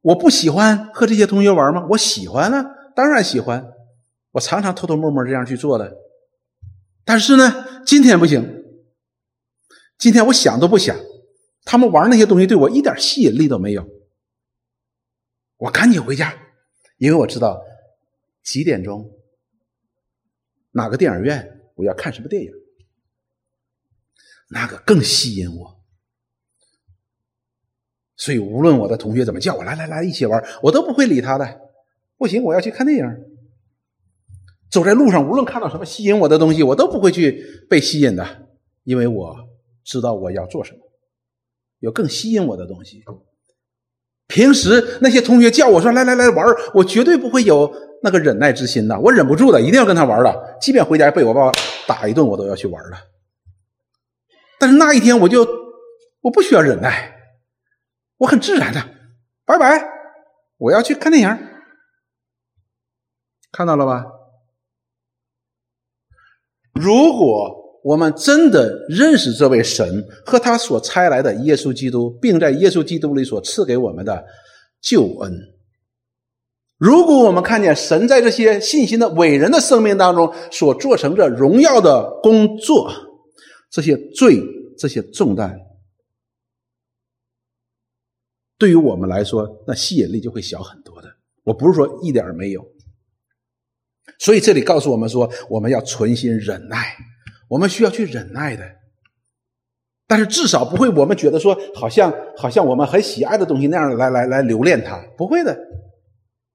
[0.00, 1.86] 我不喜欢和这些同学玩吗？
[1.90, 2.64] 我喜欢啊。
[2.94, 3.72] 当然喜欢，
[4.32, 5.96] 我常常偷偷摸摸这样去做的。
[7.04, 8.64] 但是呢，今天不行。
[9.98, 10.96] 今天我想都不想，
[11.64, 13.86] 他们玩那些东西对我一点吸引力都没有。
[15.58, 16.32] 我赶紧回家，
[16.96, 17.60] 因为我知道
[18.42, 19.10] 几点钟，
[20.70, 22.50] 哪个电影院我要看什么电影，
[24.48, 25.78] 那个更吸引我。
[28.16, 31.60] 所以无论我的同学怎么叫我，来来来，一起玩，我都不会理他的。
[32.16, 33.04] 不行，我要去看电影。
[34.70, 38.48] 走在路上，无论看到什么吸引我的东西，我都不会去被吸引的，
[38.82, 39.36] 因为我
[39.84, 40.78] 知道我要做什么，
[41.78, 43.02] 有更吸引我的东西。
[44.26, 51.52] 平时那些同学叫我说来来来玩我绝对不会有那个忍耐之心的，我忍不住的，一定要跟他玩的，即便回家被我爸
[51.86, 52.98] 打一顿，我都要去玩了。
[54.58, 55.46] 但是那一天，我就
[56.20, 57.14] 我不需要忍耐，
[58.16, 58.80] 我很自然的，
[59.44, 59.82] 拜拜，
[60.56, 61.48] 我要去看电影。
[63.50, 64.04] 看到了吧？
[66.74, 74.24] 如果我们真的认识这位神和他所差来的耶稣基督，并在耶稣基督里所赐给我们的
[74.80, 75.32] 救恩，
[76.76, 82.92] 如果我们看见神在这些信心的伟人的生命当中所做成这荣耀的工作，
[83.70, 84.42] 这些罪、
[84.78, 85.60] 这些重担，
[88.56, 91.08] 对于我们来说，那吸引力就会小很多的。
[91.44, 92.66] 我不是说一点没有。
[94.18, 96.96] 所以这里告诉我们说，我们要存心忍耐，
[97.48, 98.64] 我们需要去忍耐的。
[100.06, 105.54] 但是至少不会，我们觉得说，好像好像我们很喜爱的东西那样来来来留恋它，不会的。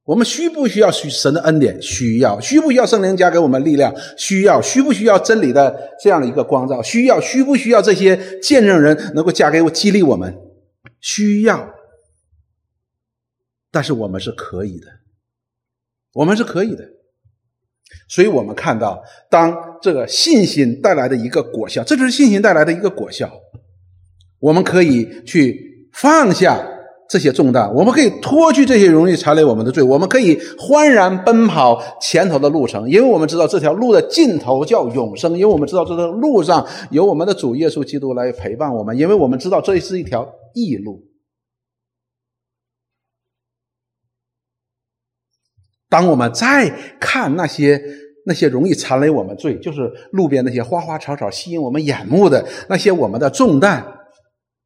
[0.06, 1.82] 我们需不需要神的恩典？
[1.82, 2.40] 需要。
[2.40, 3.94] 需不需要圣灵加给我们力量？
[4.18, 4.62] 需要。
[4.62, 6.82] 需不需要真理的这样的一个光照？
[6.84, 7.22] 需要。
[7.22, 10.38] 需不需要这些见证人能够加给我激励我们？
[11.00, 11.74] 需要。
[13.72, 14.88] 但是我们是可以的，
[16.14, 16.84] 我们是可以的。
[18.08, 23.32] 所以我们看到，当这个信心带来的一个果效，这就是信心带来的一个果效。
[24.40, 26.68] 我们可以去放下
[27.14, 41.04] 这些重担，我们可以脱去这些容易缠累我们的罪，我们可以欢然奔跑前头的路程，因为我们知道这条路的尽头叫永生，因为我们知道这条路上有我们的主耶稣基督来陪伴我们，因为我们知道这是一条义路。
[45.88, 46.68] 当我们再
[47.00, 47.80] 看那些
[48.26, 49.82] 那些容易缠累我们罪，就是
[50.14, 53.86] 路边那些花花草草吸引我们眼目的那些我们的重担，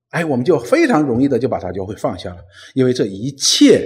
[0.10, 2.42] 哎，我们就非常容易的就把它就会放下了，
[2.74, 3.86] 因为这一切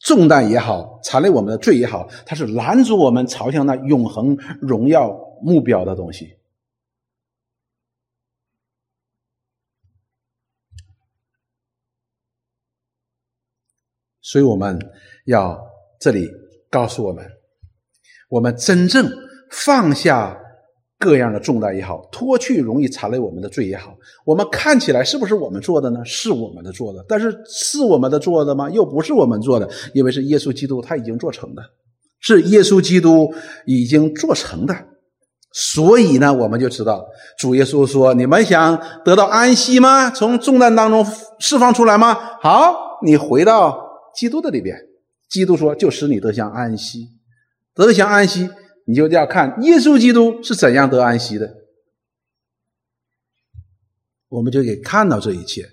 [0.00, 5.10] 重担也好，缠累我们的罪也好，它是拦阻我们朝向那永恒荣耀
[5.42, 6.36] 目标的东西。
[14.20, 14.78] 所以我们
[15.24, 15.58] 要
[15.98, 16.28] 这里
[16.70, 17.26] 告诉我们，
[18.28, 19.10] 我们真正
[19.50, 20.38] 放下
[20.98, 26.04] 各样的重担也好，脱去容易缠累我们的罪也好，我们看起来是不是我们做的呢？
[26.04, 28.68] 是我们的做的，但是是我们的做的吗？
[28.70, 31.62] 又不是我们做的，因为是耶稣基督他已经做成的，
[32.20, 33.32] 是耶稣基督
[33.64, 34.74] 已经做成的。
[35.52, 37.06] 所以呢，我们就知道
[37.38, 40.10] 主耶稣说：“你们想得到安息吗？
[40.10, 41.06] 从重担当中
[41.38, 42.14] 释放出来吗？
[42.40, 44.76] 好，你回到。”基督的里边，
[45.30, 47.08] 基督说就使你得享安息，
[47.72, 48.50] 得享安息，
[48.88, 51.54] 你就要看耶稣基督是怎样得安息的，
[54.30, 55.68] 我们就可以看到这一切。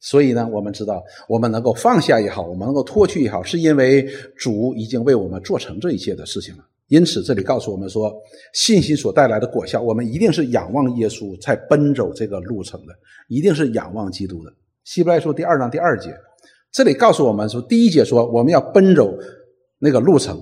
[0.00, 4.04] 所以呢，我们知道，我们能够放下也好，我们能够脱去也好，是因为
[4.36, 6.68] 主已经为我们做成这一切的事情了。
[6.88, 8.12] 因此，这里告诉我们说，
[8.52, 12.92] 信心所带来的果效，我们一定是仰望耶稣才奔走这个路程的，
[13.28, 14.52] 一定是仰望基督的。
[14.82, 16.12] 希伯来书第二章第二节，
[16.72, 19.12] 这里告诉我们说，第一节说我们要奔走
[19.78, 20.40] 那个路程，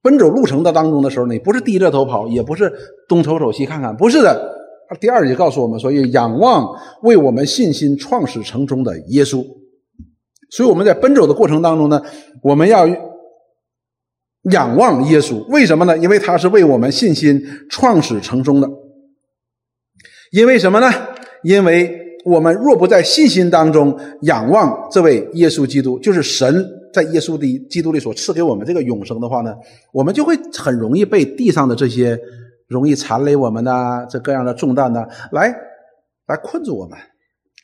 [0.00, 2.72] 奔走路程的当中的时候，你不是低着头跑，也不是
[3.08, 4.58] 东瞅瞅西看看，不是的。
[5.00, 9.44] 第二节告诉我们说，要仰望为我们信心创始成终的耶稣。
[10.50, 12.02] 所以我们在奔走的过程当中呢，
[12.42, 12.86] 我们要。
[14.50, 15.96] 仰望耶稣，为什么呢？
[15.98, 18.68] 因为他是为我们信心创始成终的。
[20.32, 20.90] 因为什么呢？
[21.44, 29.54] 因为我们若不在信心当中仰望这位耶稣基督，就是神在耶稣的基督里所赐给我们这个永生的话呢，
[29.92, 32.18] 我们就会很容易被地上的这些
[32.68, 35.48] 容易缠累我们的这各样的重担呢，来
[36.26, 36.98] 来困住我们，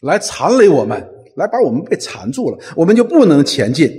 [0.02, 3.90] 来缠累我们，来把我们被缠住了，我们就不能前进。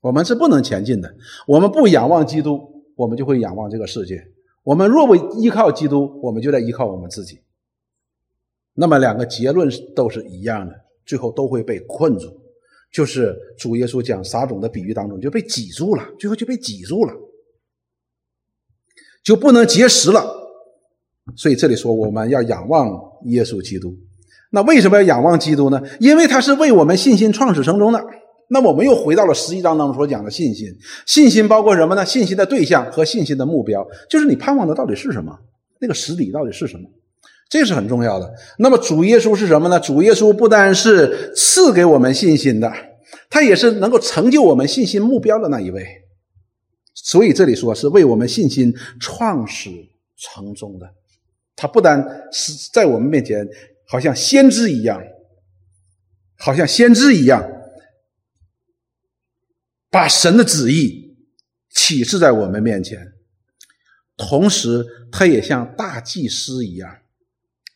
[0.00, 1.10] 我们是不能前进的。
[1.46, 2.60] 我们不仰望基督，
[2.94, 4.22] 我们就会仰望这个世界。
[4.62, 7.38] 我们若不依靠基督，我们就在依靠我们自己。
[8.74, 10.74] 那么两个结论都是一样的，
[11.06, 12.28] 最后都会被困住。
[12.92, 17.12] 就是主耶稣讲撒种的比喻当中就被挤住了，最后就被挤住了，
[19.24, 20.24] 就不能结实了。
[21.34, 23.96] 所以这里说我们要仰望耶稣基督。
[24.50, 25.82] 那为什么要仰望基督呢？
[25.98, 28.04] 因为他是为我们信心创始成终的。
[28.48, 30.68] 那我们又回到了十一章当中所讲的信心。
[31.06, 32.06] 信心包括什么呢？
[32.06, 35.36] 信心的对象和信心的目标，就是你盼望的到底是什么？
[35.80, 36.88] 那个实底到底是什么？
[37.54, 38.34] 这是很重要的。
[38.58, 39.78] 那么主耶稣是什么呢？
[39.78, 42.68] 主耶稣不单是赐给我们信心的，
[43.30, 45.86] 他也是能够成就我们信心目标的那一位。
[46.94, 49.70] 所以这里说是为我们信心创始
[50.16, 50.94] 成终的。
[51.54, 53.46] 他不单是在我们面前，
[53.86, 55.00] 好像先知一样，
[56.36, 57.48] 好像先知一样。
[59.90, 61.16] 把神的旨意
[61.70, 63.12] 启示在我们面前，
[64.16, 66.98] 同时他也像大祭司一样，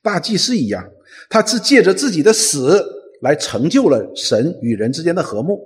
[0.08, 0.82] 大祭司一样，
[1.28, 2.82] 他是借着自己的死
[3.20, 5.60] 来成就了神与人之间的和睦。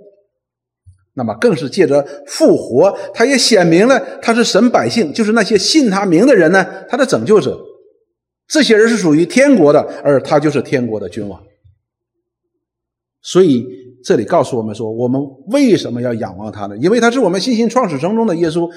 [1.14, 7.59] 那么更是借着复活，他也显明了他是神百姓，就是那些信他名的人呢，他的拯救者。
[8.48, 11.40] 这些人是属于天国的，而他就是天国的君王。
[13.22, 13.64] 所以。
[14.05, 16.76] 这里告诉我们说，我们为什么要仰望他呢？
[16.78, 18.68] 因为他是我们信心创始成终的耶稣。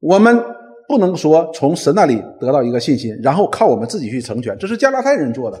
[0.00, 0.34] 我们
[0.88, 5.60] 不能说从神那里得到一个信心，然后靠我们自己去成全，这是加拉太人做的，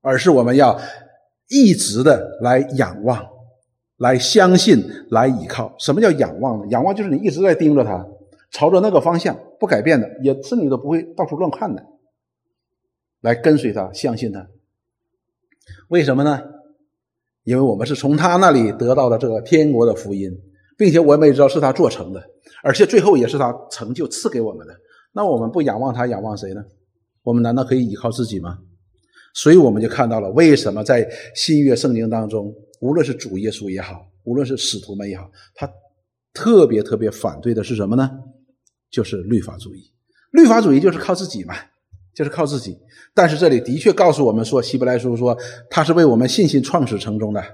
[0.00, 0.80] 而是我们要
[1.48, 3.26] 一直的来仰望、
[3.96, 5.74] 来相信、来依靠。
[5.78, 6.66] 什么叫仰望呢？
[6.70, 8.06] 仰望就是你一直在盯着他，
[8.50, 11.84] 朝着那个方向不改变的，也是你都不会到处乱看的，
[13.20, 14.46] 来跟随他，相信他。
[15.88, 16.42] 为什么呢？
[17.42, 20.30] 因为我们是从他那里得到了这个天国的福音，
[20.76, 22.22] 并且我们也知道是他做成的，
[22.62, 24.74] 而且最后也是他成就赐给我们的。
[25.12, 26.62] 那我们不仰望他，仰望谁呢？
[27.22, 28.58] 我们难道可以依靠自己吗？
[29.34, 35.70] 所以我们就看到了为什么在新约圣经当中，无论是主耶稣也好，无论是使徒们也好，他
[36.32, 38.10] 特别特别反对的是什么呢？
[38.90, 39.92] 就是律法主义。
[40.32, 41.54] 律法主义就是靠自己嘛。
[42.14, 42.74] 就是靠自己，
[43.14, 45.36] 但是这里的确告诉我们说，希伯来书说
[45.68, 47.44] 他是为我们信心创始成终的。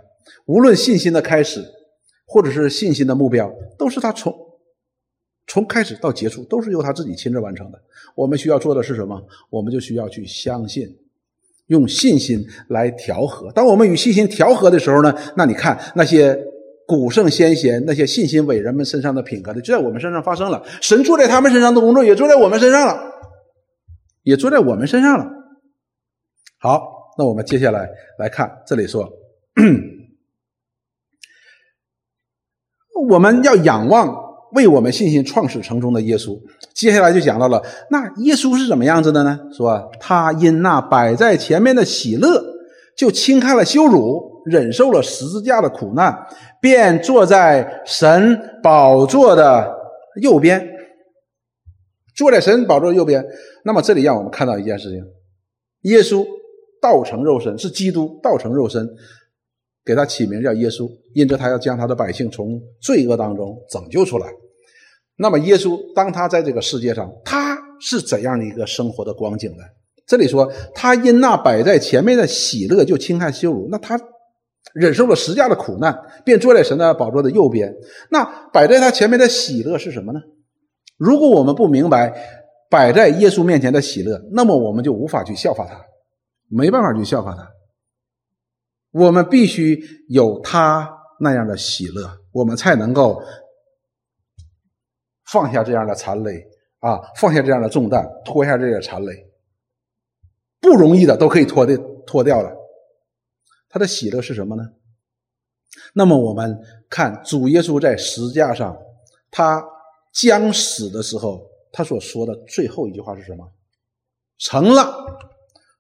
[0.47, 1.61] 无论信心的开始，
[2.33, 4.35] 或者是信心的目标，都是他从
[5.47, 7.79] 从开始到结束，都是由他自己亲自完成的。
[8.15, 9.23] 我们需要做的是什么？
[9.51, 10.89] 我们就需要去相信，
[11.67, 13.53] 用信心来调和。
[13.53, 16.35] 当我们与信心调和的时候呢，那你看那些
[16.87, 20.65] 古圣先贤、那些信心伟人们身上的品格的，就在我们身上发生了。
[20.81, 23.13] 神住在他们身上的工作，也做在我们身上了。
[24.23, 25.29] 也坐在我们身上了。
[26.59, 26.81] 好，
[27.19, 29.13] 那我们接下来来看，这里说，
[33.09, 34.15] 我们要仰望
[34.53, 36.39] 为我们信心创始成终的耶稣。
[36.75, 39.39] 接下来就讲到了，那耶稣是怎么样子的呢？
[39.57, 42.43] 说他因那摆在前面的喜乐，
[42.97, 46.27] 就轻看了羞辱，忍受了十字架的苦难，
[46.61, 49.75] 便坐在神宝座的
[50.21, 50.69] 右边。
[52.15, 53.25] 坐在神宝座右边。
[53.65, 55.03] 那么这里让我们看到一件事情：
[55.91, 56.23] 耶稣
[56.81, 58.87] 道成肉身，是基督道成肉身。
[59.85, 64.27] 给他起名叫耶稣，因着他要将他的百姓从罪恶当中拯救出来。
[65.17, 69.63] 那么，耶稣当他在这个世界上，他是怎样的一个生活的光景呢？
[70.07, 73.69] 这里说，他因那摆在前面的喜乐，就轻看羞辱。
[73.71, 74.01] 那他
[74.75, 77.73] 忍受了十架的苦难，便坐在神的宝座的右边。
[78.11, 80.21] 那摆在他前面的喜乐是什么呢？
[80.97, 82.13] 如果我们不明白
[82.71, 85.81] 摆在耶稣面前的喜乐，那么我们就无法去效法他，
[86.49, 87.49] 没办法去效法他。
[88.93, 90.89] 我们必须有他
[91.19, 93.23] 那样的喜乐，我们才能够
[95.25, 96.47] 放下这样的残累
[96.81, 99.31] 啊，放下这样的重担，脱下这些残累，
[100.61, 101.77] 不容易的都可以脱的
[102.07, 102.53] 脱掉了。
[103.69, 104.63] 他的喜乐是什么呢？
[105.95, 108.77] 那么我们看主耶稣在十字架上，
[109.31, 109.65] 他
[110.13, 111.41] 将死的时候，
[111.73, 113.51] 他所说的最后一句话是什么？
[114.37, 114.95] 成了，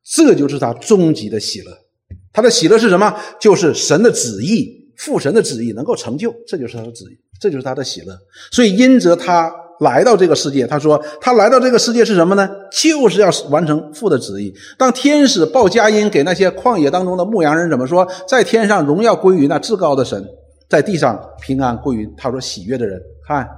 [0.03, 1.82] 这就是他终极的喜乐。
[2.33, 3.14] 他的喜乐是什么？
[3.41, 4.66] 就是神的旨意，
[4.97, 8.16] 父神的旨意能够成就，这就是他的旨意，这就是他的喜乐。
[8.51, 12.49] 所以因着他来到这个世界，他说他来到这个世界是什么呢？
[12.70, 14.55] 就是要完成父的旨意。
[14.78, 18.07] 当天使报佳音给那些旷野当中的牧羊人怎么说？
[18.28, 20.24] 在天上荣耀归于那至高的神，
[20.68, 23.01] 在地上平安归于他说喜悦的人。
[23.26, 23.49] 看，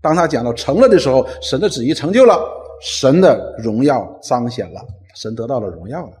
[0.00, 2.40] 当他讲到成了的时候，神的旨意成就了，
[2.82, 4.80] 神的荣耀彰显了，
[5.14, 6.12] 神得到了荣耀了。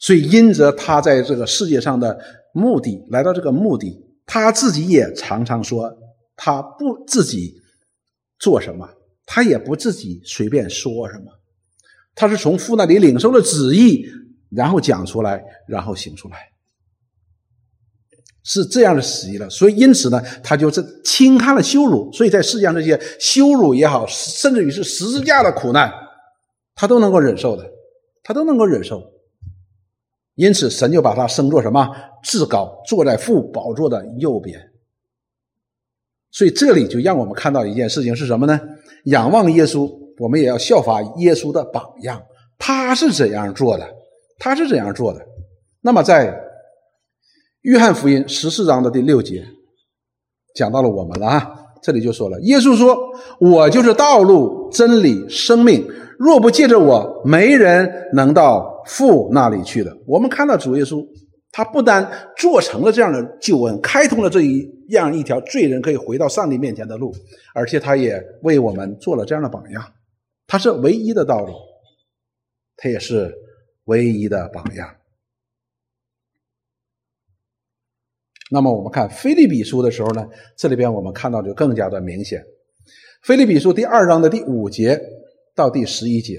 [0.00, 2.18] 所以，因着他在这个世界上的
[2.54, 5.94] 目的，来到这个目的，他自己也常常说，
[6.34, 7.54] 他不自己
[8.38, 8.88] 做什么，
[9.26, 11.26] 他也不自己随便说什么，
[12.14, 14.06] 他是从父那里领受了旨意，
[14.48, 16.48] 然后讲出来，然后行出来，
[18.42, 19.50] 是这样的旨意了。
[19.50, 25.92] 所以，因此呢，他就是轻看了羞辱，所以在世界上这些羞辱也好，甚至于是十字架的苦难，
[26.74, 27.70] 他都能够忍受的，
[28.22, 29.02] 他都能够忍受。
[30.34, 31.88] 因此，神就把他升作什么
[32.22, 34.58] 至高，坐在父宝座的右边。
[36.30, 38.60] 所以这里就让我们看到一件事情是什么呢？
[39.04, 42.22] 仰望耶稣，我们也要效法耶稣的榜样。
[42.58, 43.86] 他是怎样做的？
[44.38, 45.20] 他是怎样做的？
[45.80, 46.38] 那么在
[47.62, 49.44] 约翰福音十四章的第六节，
[50.54, 51.56] 讲到了我们了啊。
[51.82, 52.96] 这里就说了，耶稣说
[53.40, 55.86] ：“我就是道路、真理、生命。
[56.20, 61.06] 若不借着我，没人能到。”父那里去的，我们看到主耶稣，
[61.52, 67.14] 他不单做成了这样的救恩，开通了这一样一条罪人可以回到上帝面前的路，
[67.54, 69.84] 而且他也为我们做了这样的榜样。
[70.48, 71.52] 他是唯一的道路，
[72.76, 73.32] 他也是
[73.84, 74.88] 唯一的榜样。
[78.50, 82.42] 那么我们看菲利比书的时候呢，这里边我们看到就更加的明显。
[83.22, 85.00] 菲利比书第二章的第五节
[85.54, 86.38] 到第十一节。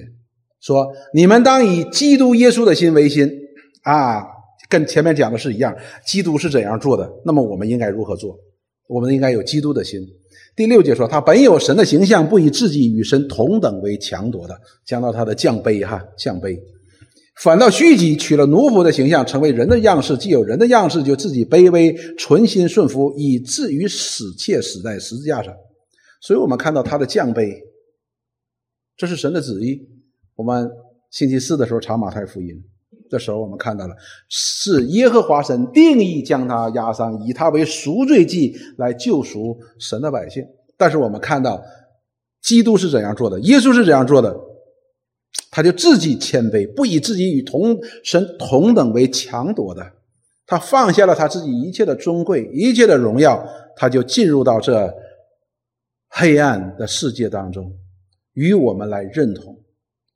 [0.62, 3.28] 说：“你们当以基督耶稣的心为心
[3.84, 4.24] 啊，
[4.70, 5.76] 跟前面讲的是一样。
[6.06, 7.12] 基督是怎样做的？
[7.26, 8.38] 那么我们应该如何做？
[8.88, 10.00] 我们应该有基督的心。”
[10.56, 14.56] 第六节说：“他本有神的形象，不以自己与神同等为强夺的，
[14.86, 16.60] 讲到他的降卑哈降卑，
[17.42, 20.18] 反倒虚己，取了奴仆的形象，成为人的样式。
[20.18, 25.54] 既有人的样式，就自己卑微，存心顺服，以至于死，且死在十字架上。
[26.22, 27.58] 所以我们看到他的降卑，
[29.02, 29.82] 这是神的旨意。”
[30.38, 30.70] 我们
[31.10, 32.50] 星期四的时候查马太福音
[33.10, 33.96] 的时候，我们看到了
[34.30, 40.46] 是耶和华神定义将他压伤，以他为赎罪祭来救赎神的百姓。
[40.78, 41.60] 但是我们看到
[42.44, 44.40] 基督是怎样做的，耶稣是怎样做的，
[45.50, 49.94] 他就自己谦卑，不以自己与同神同等为强夺的，
[50.46, 53.44] 他放下了他自己一切的尊贵、一切的荣耀，
[53.76, 54.94] 他就进入到这
[56.10, 57.72] 黑暗的世界当中，
[58.34, 59.58] 与我们来认同。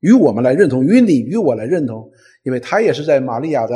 [0.01, 2.11] 与我们来认同，与你与我来认同，
[2.43, 3.73] 因为他也是在玛利亚的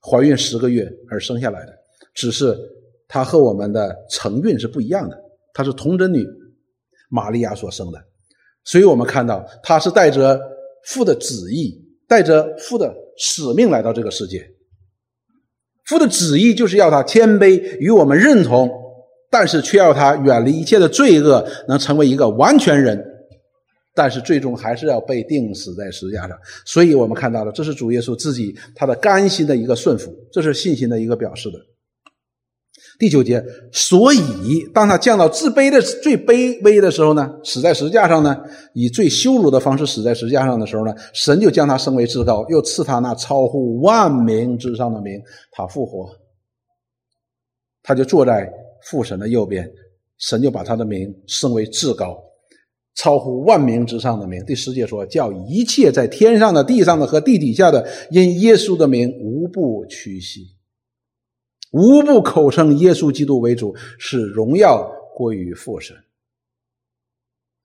[0.00, 1.72] 怀孕十个月而生下来的，
[2.14, 2.58] 只是
[3.06, 5.16] 他和我们的成孕是不一样的，
[5.52, 6.26] 他是童贞女
[7.08, 8.04] 玛利亚所生的，
[8.64, 10.40] 所以我们看到他是带着
[10.86, 14.50] 父的旨意，带着父的使命来到这个世界。
[15.84, 18.68] 父的旨意就是要他谦卑，与我们认同，
[19.30, 23.04] 但是却要他远离一切的罪恶，能成为一个完全人。
[23.94, 31.58] 但是最终还是要被钉死在十字架上，所以我们看到了，这是主耶稣自己他的甘心的一个顺服，这是信心的一个表示的。
[32.96, 34.20] 第九节，所以
[34.72, 38.36] 当他降到自卑的最卑微的时候呢，死在十字架上呢，
[38.72, 45.20] 以最羞辱的方式死在十字架上的时候呢，神就将他升为至高，又赐他那超乎万名之上的名。
[45.50, 46.08] 他复活，
[47.82, 48.48] 他就坐在
[48.82, 49.70] 父神的右边，
[50.18, 52.18] 神就把他的名升为至高，
[52.94, 54.44] 超乎万名之上的名。
[54.44, 60.46] 第十节说，叫一切在天上的、地上的和地底下的，因耶稣的名无不屈膝。
[61.70, 65.94] 无不口称耶稣基督为主，使荣耀归于父神。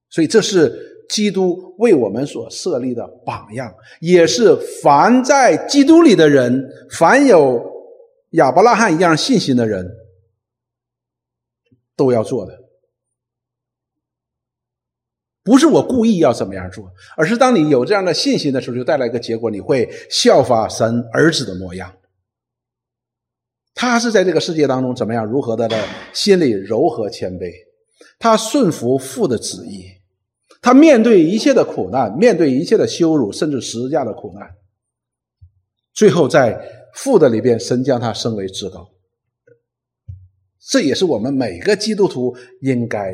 [0.09, 7.59] 所以，这是基督为我们所设立的榜样，也是凡在基督里的人，凡有
[8.32, 9.89] 亚伯拉罕一样信心的人，
[11.96, 12.60] 都要做的。
[15.44, 21.94] 不是我故意要怎么样做，而是当你有这样的信心的时候，就带来一个结果，你会效法神儿子的模样。
[23.76, 25.26] 他是在这个世界当中怎么样？
[25.26, 25.84] 如何的的
[26.14, 27.52] 心里柔和谦卑？
[28.20, 29.89] 他顺服父的旨意，
[30.62, 34.56] 他面对一切的苦难，面对一切的羞辱，甚至十字架的苦难，
[35.94, 38.93] 最后在父的里边，神将他升为至高。
[40.70, 43.14] 这也是我们每个基督徒应该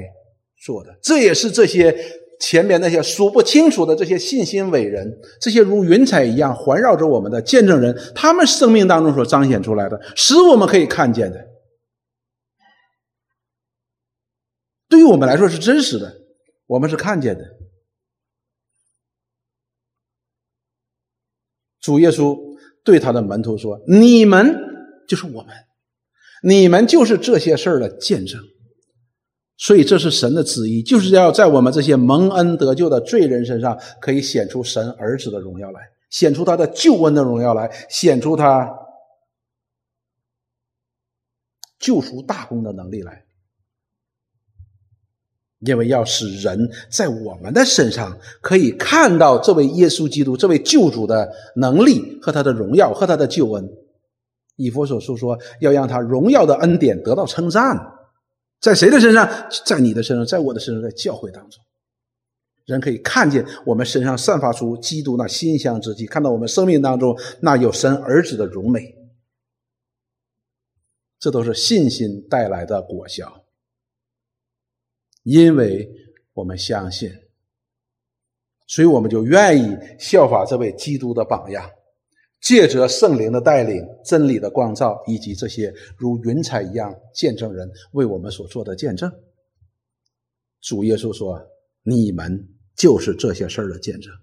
[0.63, 1.95] 做的，这也是这些。
[2.41, 11.47] 前面那些数不清楚的这些信心伟人，这些如云彩一样环绕着我们的见证人，他们生命当中所彰显出来的，使我们可以看见的，
[14.87, 16.15] 对于我们来说是真实的，
[16.65, 17.43] 我们是看见的。
[21.81, 22.39] 主耶稣
[22.85, 24.55] 对他的门徒说：“你们
[25.09, 25.53] 就是我们，
[26.43, 28.41] 你们就是这些事儿的见证。”
[29.61, 38.73] 所以，这是神的旨意，就是要在我们这些蒙恩得救的罪人身上，可以显出神儿子的荣耀来，显出他的救恩的荣耀来，显出他
[41.77, 43.25] 救赎大功的能力来。
[45.59, 53.69] 因为要使人在我们的身上可以看到这位耶稣基督、这位救主的能力和他的荣耀和他的救恩。
[54.59, 57.77] 以佛所述说，要让他荣耀的恩典得到称赞。
[58.59, 59.25] 在谁的身上？
[59.65, 61.63] 在你的身上，在我的身上，在教会当中，
[62.65, 68.93] 人可以看见我们身上散发出基督那馨香之气，看到我们生命当中那有神儿子的荣美，
[71.17, 73.45] 这都是信心带来的果效。
[75.23, 75.89] 因为
[76.33, 77.09] 我们相信，
[78.67, 81.69] 所以我们就愿意效法这位基督的榜样。
[82.41, 89.11] 借着圣灵的带领、真理的光照，以及这些如云彩一样见证人为我们所做的见证，
[90.61, 91.39] 主耶稣说
[91.83, 94.13] ：“你们就是这些事儿的见证。”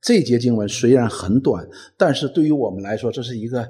[0.00, 3.68] 这节经文虽然很短，但是对于我们来说，这是一个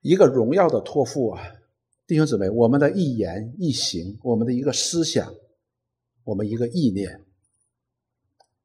[0.00, 1.42] 一个荣耀的托付啊！
[2.06, 5.34] 弟兄姊妹，我们的一言一行，我们的一个思想，
[6.24, 7.22] 我们一个意念，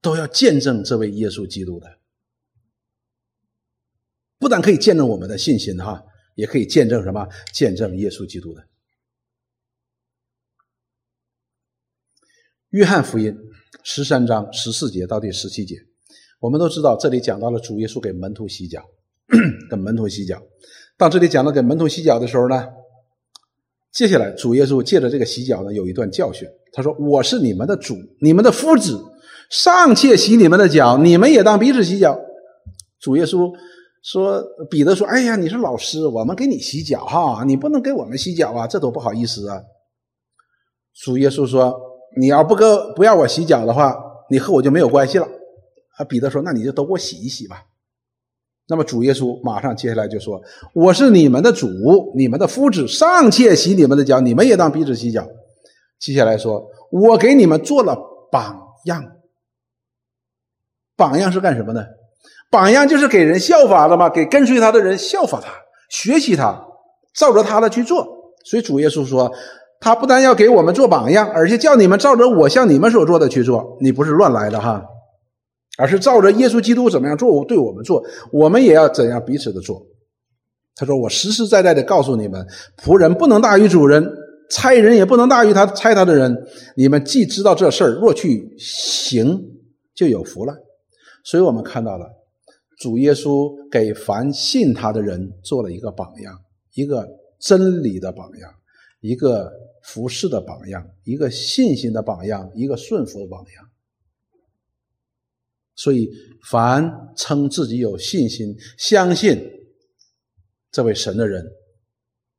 [0.01, 1.98] 都要见证这位耶稣基督的。
[4.39, 6.01] 不但可以见证我们的信心哈，
[6.35, 7.27] 也可以见证什么？
[7.53, 8.63] 见证耶稣基督的。
[12.69, 13.35] 约翰福音
[13.83, 15.75] 十三章十四节到第十七节，
[16.39, 18.81] 我们都知道，这里讲到了主耶稣给门徒洗脚，
[19.69, 20.41] 跟门徒洗脚。
[20.97, 22.65] 到这里讲到给门徒洗脚的时候呢，
[23.91, 26.47] 接下来主耶稣借着这个洗脚呢，有一段教训。
[26.71, 29.03] 他说：“我是你们的主，你们的夫子，
[29.49, 32.17] 尚且洗你们的脚，你们也当彼此洗脚。”
[33.01, 33.53] 主耶稣。
[34.01, 39.61] 说彼得说：“哎呀，你是老师，我们给你洗脚哈，你不能给我们洗脚啊，这多不好意思啊。”
[40.95, 41.79] 主耶稣说
[42.17, 43.95] ：“你要不给不要我洗脚的话，
[44.29, 45.27] 你和我就没有关系了。”
[45.97, 47.63] 啊，彼得说：“那你就都给我洗一洗吧。”
[48.69, 50.41] 那么主耶稣马上接下来就说
[50.73, 51.67] ：“我是你们的主，
[52.15, 55.27] 你们的夫子尚且洗你们的脚，你们也当彼此洗脚。”
[55.99, 57.97] 接下来说：“我给你们做了
[58.31, 59.03] 榜样，
[60.95, 61.83] 榜样是干什么呢？”
[62.49, 65.49] 榜样就是给人效法的嘛，给跟随他的人效法他，
[65.89, 66.59] 学习他，
[67.15, 68.07] 照着他的去做。
[68.45, 69.31] 所以主耶稣说，
[69.79, 73.77] 他不但要给我们做榜样，而且叫你们照着我向你们所做的去做。
[73.81, 74.83] 你不是乱来的哈，
[75.77, 79.85] 而是照着耶稣基督怎么样做，对我们做，我们也要怎样彼此的做。
[80.75, 82.47] 他说：“我实实在在的告诉你们，
[82.81, 84.03] 仆人不能大于主人，
[84.49, 86.35] 差人也不能大于他差他的人。
[86.77, 89.39] 你们既知道这事儿，若去行，
[89.93, 90.53] 就有福了。”
[91.25, 92.05] 所以我们看到了。
[92.79, 96.41] 主耶稣给凡信他的人做了一个榜样，
[96.73, 97.07] 一个
[97.37, 98.51] 真理的榜样，
[99.01, 99.51] 一个
[99.83, 103.69] 服侍的榜样，一个信心的榜样，一个顺服的榜样。
[105.75, 106.09] 所以，
[106.49, 109.41] 凡称自己有信心、相信
[110.71, 111.45] 这位神的人，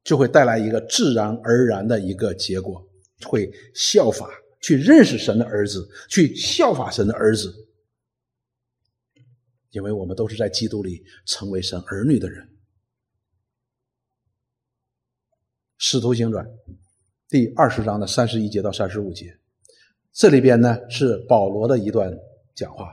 [0.03, 2.82] 就会带来一个自然而然的一个结果，
[3.26, 4.30] 会效法
[4.62, 7.51] 去认识神的儿子，去效法神的儿子，
[9.71, 12.49] 因为我们都是在基督里成为神儿女的人。
[15.79, 16.47] 使徒行传
[17.29, 19.39] 第二十章的三十一节到三十五节，
[20.12, 22.12] 这里边呢是保罗的一段
[22.55, 22.93] 讲话，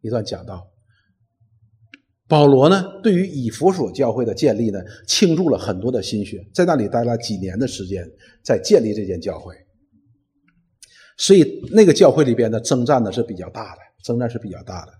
[0.00, 0.70] 一段讲道。
[2.26, 8.02] 保罗呢，对于以弗所教会的建立呢，倾注了很多的心血，在那里待了几年的时间，
[8.42, 9.54] 在建立这间教会。
[11.18, 14.92] 所以那个教会里边的征战呢是比较大的，征战是比较大的。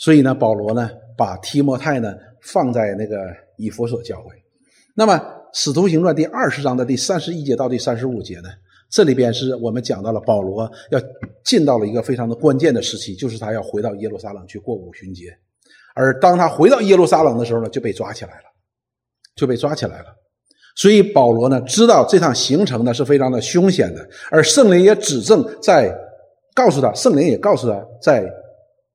[0.00, 3.18] 所以呢，保罗呢把提摩太呢放在那个
[3.58, 4.30] 以弗所教会。
[4.94, 5.14] 那么
[5.52, 8.48] 《使徒行传》第二十章的第三十一节到第三十五节呢，
[8.90, 10.98] 这里边是我们讲到了保罗要
[11.44, 15.26] 进到了一个非常的关键的时期，就是他要回到耶路撒冷去过五旬节。
[15.94, 18.44] 而当他回到耶路撒冷的时候呢，就被抓起来了，
[19.36, 20.06] 就被抓起来了。
[20.76, 25.94] 所以保罗呢，知道这趟行程呢是非常的凶险的，而圣灵也指证在
[26.54, 28.24] 告诉他，圣灵也告诉他在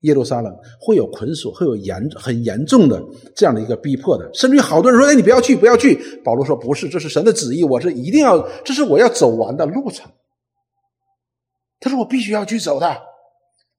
[0.06, 3.04] 耶路撒冷会有捆锁，会有严很严重的
[3.36, 4.28] 这样的一个逼迫的。
[4.34, 5.96] 甚至于好多人说：“哎，你不要去，不要去。”
[6.26, 10.10] 保罗说：“不是，这是神的旨意，我是一定要，这是我要走完的路程。”
[11.80, 13.02] 他说：“我必须要去走的。”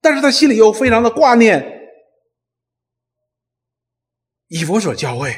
[0.01, 1.73] 但是他心里又非常的挂念。
[4.49, 5.35] 以佛所教会，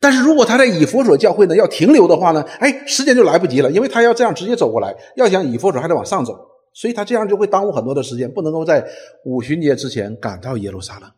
[0.00, 6.32] 但是如果他在以佛所教会呢要停留的话呢，哎，时间就来不及了，因为他要这样直接走过来，要想以佛所还得往上走，
[6.76, 8.86] 所以他这样就会耽误很多的时间，不能够在
[9.24, 11.10] 五旬节之前赶到耶路撒冷。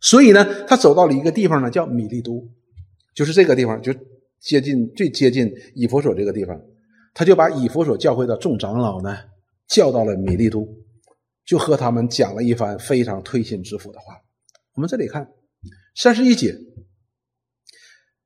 [0.00, 2.42] 所以呢，他走到了一个地方呢，叫米利都，
[3.14, 3.92] 就是这个地方，就
[4.40, 6.58] 接近最接近以佛所这个地方，
[7.12, 9.14] 他就把以佛所教会的众长老呢
[9.68, 10.66] 叫到了米利都，
[11.44, 14.14] 就和他们讲了一番非常推心置腹的话。
[14.74, 15.28] 我们这里看
[15.94, 16.56] 三十一节，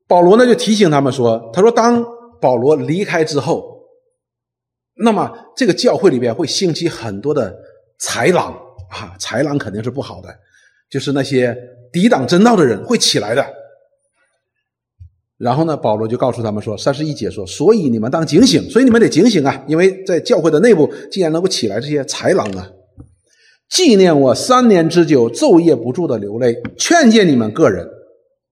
[0.07, 2.05] 保罗呢就提醒他们说：“他说，当
[2.41, 3.72] 保罗离开之后，
[4.95, 7.55] 那么这个教会里边会兴起很多的
[8.01, 8.53] 豺狼
[8.91, 10.29] 啊，豺狼肯定是不好的，
[10.91, 11.57] 就是那些
[11.93, 13.45] 抵挡真道的人会起来的。”
[15.39, 22.71] 然后呢，保罗就告诉他们说：“三十一节说，所以你们当警醒，所以你们得警醒啊，因为在教会的内部，竟然能够起来这些豺狼啊。”
[23.69, 27.89] 纪念我三年之久，昼夜不住的流泪，劝诫你们个人，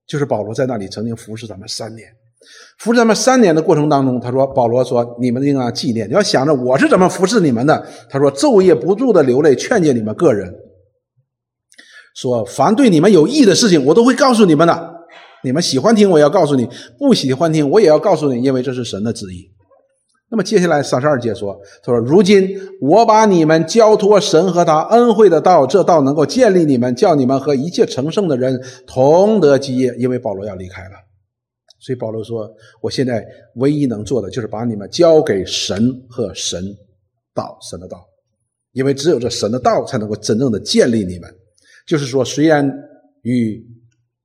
[0.07, 2.09] 就是保罗在那里曾经服侍咱们三年，
[2.79, 10.53] 服侍他们三年的过程当中，他说：“保罗说，你们应当纪念，你要想着我是怎么服侍你们的。”他说：“昼夜不住的流泪，劝诫你们个人，
[12.15, 14.93] 说凡对你们有益的事情，我都会告诉你们的。
[15.43, 16.65] 你们喜欢听，我要告诉你；
[16.97, 19.49] 不喜欢听，我也要告诉你，因为这是神的旨意。”
[20.33, 29.93] 那么接下来三十二节说：“他说，如今我把你们交托神和他恩惠的道，这道能够建立你们，叫你们和一切成圣的人同得基业。
[29.99, 30.91] 因为保罗要离开了，
[31.81, 32.49] 所以保罗说：
[32.81, 33.25] 我现在
[33.55, 36.63] 唯一能做的就是把你们交给神和神
[37.33, 38.05] 道，神的道，
[38.71, 41.29] 因为只有这神的道才能够真正的建立你们。
[41.85, 42.71] 就是说，虽然
[43.23, 43.61] 与。”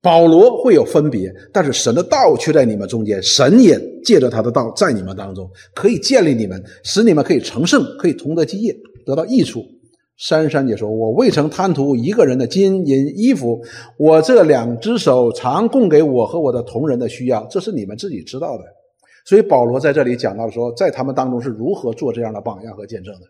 [0.03, 3.21] 保罗会有分别，但是神的道却在你们中间。
[3.21, 8.73] 神也借着他的道在你们当中，可以建立你们，使你们可以成圣，可以同得基业，
[9.05, 9.67] 得到益处。
[10.17, 13.63] 珊珊姐说：“我未曾贪图一个人的金银衣服，
[13.99, 18.65] 我这两只手常供给我和我的同人的需要，这是你们自己知道的。”
[19.27, 23.27] 所以保罗在这里讲到说，在他们当中是如何做这样的榜样和见证的。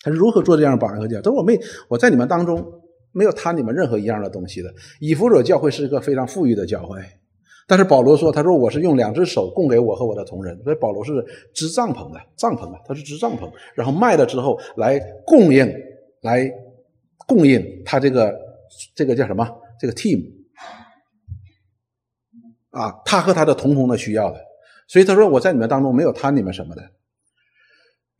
[0.00, 1.22] 他是如何做这样的榜样和见证？
[1.22, 1.58] 他说：“我没
[1.88, 2.64] 我在你们当中。”
[3.14, 4.72] 没有贪你们任何一样的东西的。
[4.98, 6.98] 以弗所教会是一个非常富裕的教会，
[7.72, 15.66] 但是保罗说：“他说我是用两只手供给我和我的同仁。”所以保罗是支帐篷的，帐篷啊，他是支帐篷，然后卖了之后来供应，
[16.20, 16.52] 来
[17.26, 18.38] 供应他这个
[18.94, 19.48] 这个叫什么？
[19.80, 20.22] 这个 team
[22.72, 24.38] 啊，他和他的同工的需要的。
[24.86, 26.82] 所以他说：“我在你们当中没有贪你们什么的。”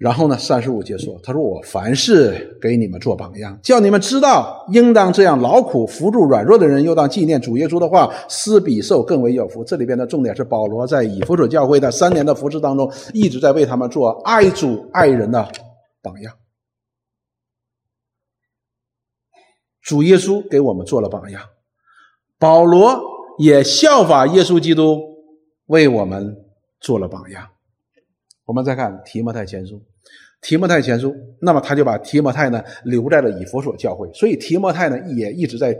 [0.02, 0.36] 然后呢？
[0.36, 15.48] 三十五节说：“他说我凡事给你们做榜样，叫你们知道，应当这样劳苦扶助软弱的人，又当纪念主耶稣的话，施比受更为有福。”这里边的重点是保罗在以弗所教会的三年的服侍当中，一直在为他们做爱主爱人的
[16.02, 16.34] 榜样。
[19.82, 21.40] 主耶稣给我们做了榜样，
[22.40, 23.00] 保罗
[23.38, 24.98] 也效法耶稣基督
[25.66, 26.34] 为我们
[26.80, 27.46] 做了榜样。
[28.46, 29.80] 我们再看提摩太前书。
[30.42, 35.74] 提摩太前书，那么他就把提摩太呢留在了以弗所教会，所以提摩太呢也一直在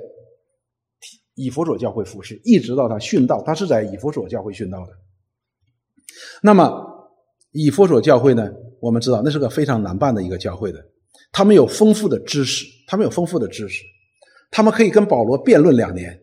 [1.35, 4.93] 以弗所教会服侍，一直到他殉道，他是在以弗所教会殉道的。
[6.43, 6.71] 那么
[7.51, 8.51] 以弗所教会呢，
[8.81, 10.79] 我们知道那是个非常难办的一个教会的，
[11.33, 13.83] 他们有丰富的知识，他们有丰富的知识，
[14.51, 16.17] 他们可以跟保罗辩论两年，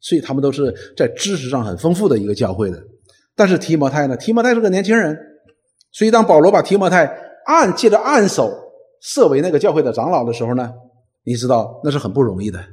[0.00, 2.82] 所以他们都是在知识上很丰富的一个教会的。
[3.34, 4.16] 但是提摩太呢？
[4.16, 5.18] 提摩太是个年轻人，
[5.90, 7.06] 所以当保罗把提摩太
[7.46, 8.50] 按借着按手
[9.00, 10.72] 设为那个教会的长老的时候呢，
[11.24, 12.64] 你知道那是很不容易的。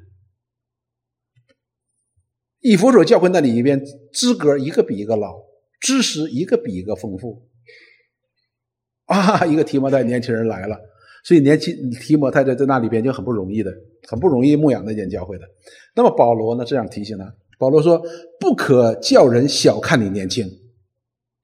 [2.62, 3.82] 以弗所教会那里边
[4.14, 5.36] 资格一个比一个老，
[5.80, 7.48] 知识一个比一个丰富。
[9.06, 10.78] 啊，一个提摩太年轻人来了，
[11.24, 13.72] 所以年轻提摩太在在那里边就很不容易的，
[14.08, 15.46] 很不容易牧养那间教会的。
[15.96, 18.00] 那么保罗呢这样提醒他，保罗说
[18.40, 20.48] ：“不可叫人小看你年轻，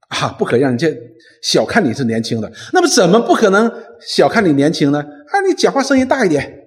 [0.10, 0.96] 啊，不可让人见
[1.42, 2.52] 小看你是年轻的。
[2.74, 5.00] 那么怎么不可能小看你年轻呢？
[5.00, 6.60] 啊，你讲话声音大一点，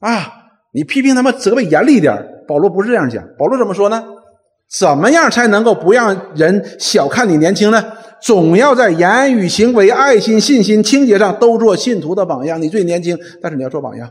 [0.00, 0.32] 啊，
[0.72, 2.14] 你批评他们责备严厉一点。
[2.46, 4.04] 保罗不是这样讲，保罗怎么说呢？
[4.70, 7.84] 怎么样才能够不让人小看你年轻呢？”
[8.22, 12.62] 总要在言语、行为、爱心、信心、清洁上都做信徒的榜样。
[12.62, 14.08] 你最年轻，但是你要做榜样。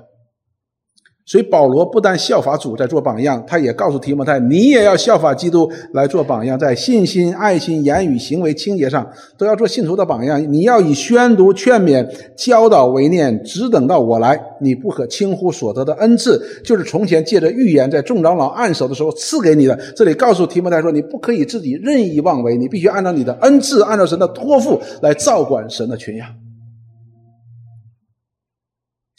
[1.24, 9.08] 所以保罗不但效法主在做榜样，他也告诉提摩太，你也要效法基督来做榜样，在信心、爱心、言语、行为、清洁上
[9.38, 10.52] 都要做信徒的榜样。
[10.52, 12.06] 你要以宣读、劝勉、
[12.36, 14.38] 教导为念，只等到我来。
[14.60, 19.80] 你不可轻忽所得的恩赐，就是从前借着预言在众长老按手的时候赐给你的。
[19.96, 26.28] 这里告诉提摩太说，你不可以自己任意妄为，你必须按照你的恩赐，按照神的托付来照管神的群羊。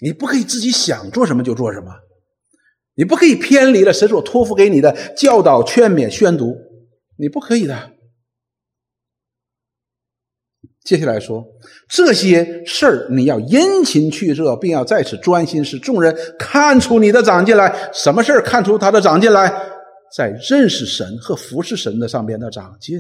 [0.03, 1.93] 你不可以自己想做什么就做什么，
[2.97, 6.57] 你不可以偏离了神所托付给你的教导、劝勉、宣读，
[7.17, 7.93] 你不可以的。
[10.83, 11.47] 接下来说
[11.89, 17.73] 这些事儿，你要殷勤去做，并要在此专心，使众人看出你的长进来。
[17.95, 19.49] 什么事儿看出他的长进来？
[20.17, 22.99] 在认识神和服侍神的上边的长进，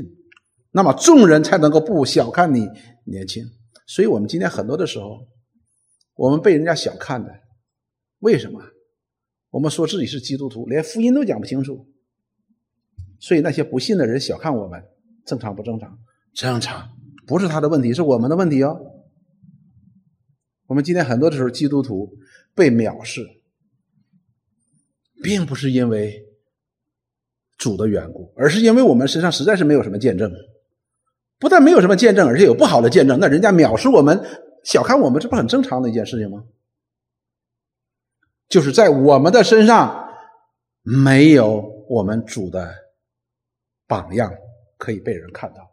[0.70, 2.68] 那么众人才能够不小看你
[3.04, 3.44] 年轻。
[3.88, 5.18] 所以我们今天很多的时候。
[6.22, 7.40] 我们被人家小看的，
[8.20, 8.62] 为什么？
[9.50, 11.84] 我们说自己是基督徒，连福音都讲不清楚，
[13.18, 14.80] 所以那些不信的人小看我们，
[15.26, 15.98] 正常不正常？
[16.32, 16.90] 正常，
[17.26, 18.78] 不是他的问题，是我们的问题哦。
[20.68, 22.16] 我们今天很多的时候，基督徒
[22.54, 23.26] 被藐视，
[25.24, 26.24] 并不是因为
[27.58, 30.32] 主的缘故，而是因为我们身上实在是没有什么见证，
[31.40, 34.24] 不但没有什么见证，而且有不好的见证，那人家藐视我们。
[34.64, 36.44] 小看我们，这不很正常的一件事情吗？
[38.48, 40.08] 就是在我们的身上
[40.82, 42.70] 没有我们主的
[43.86, 44.30] 榜样
[44.76, 45.70] 可以被人看到，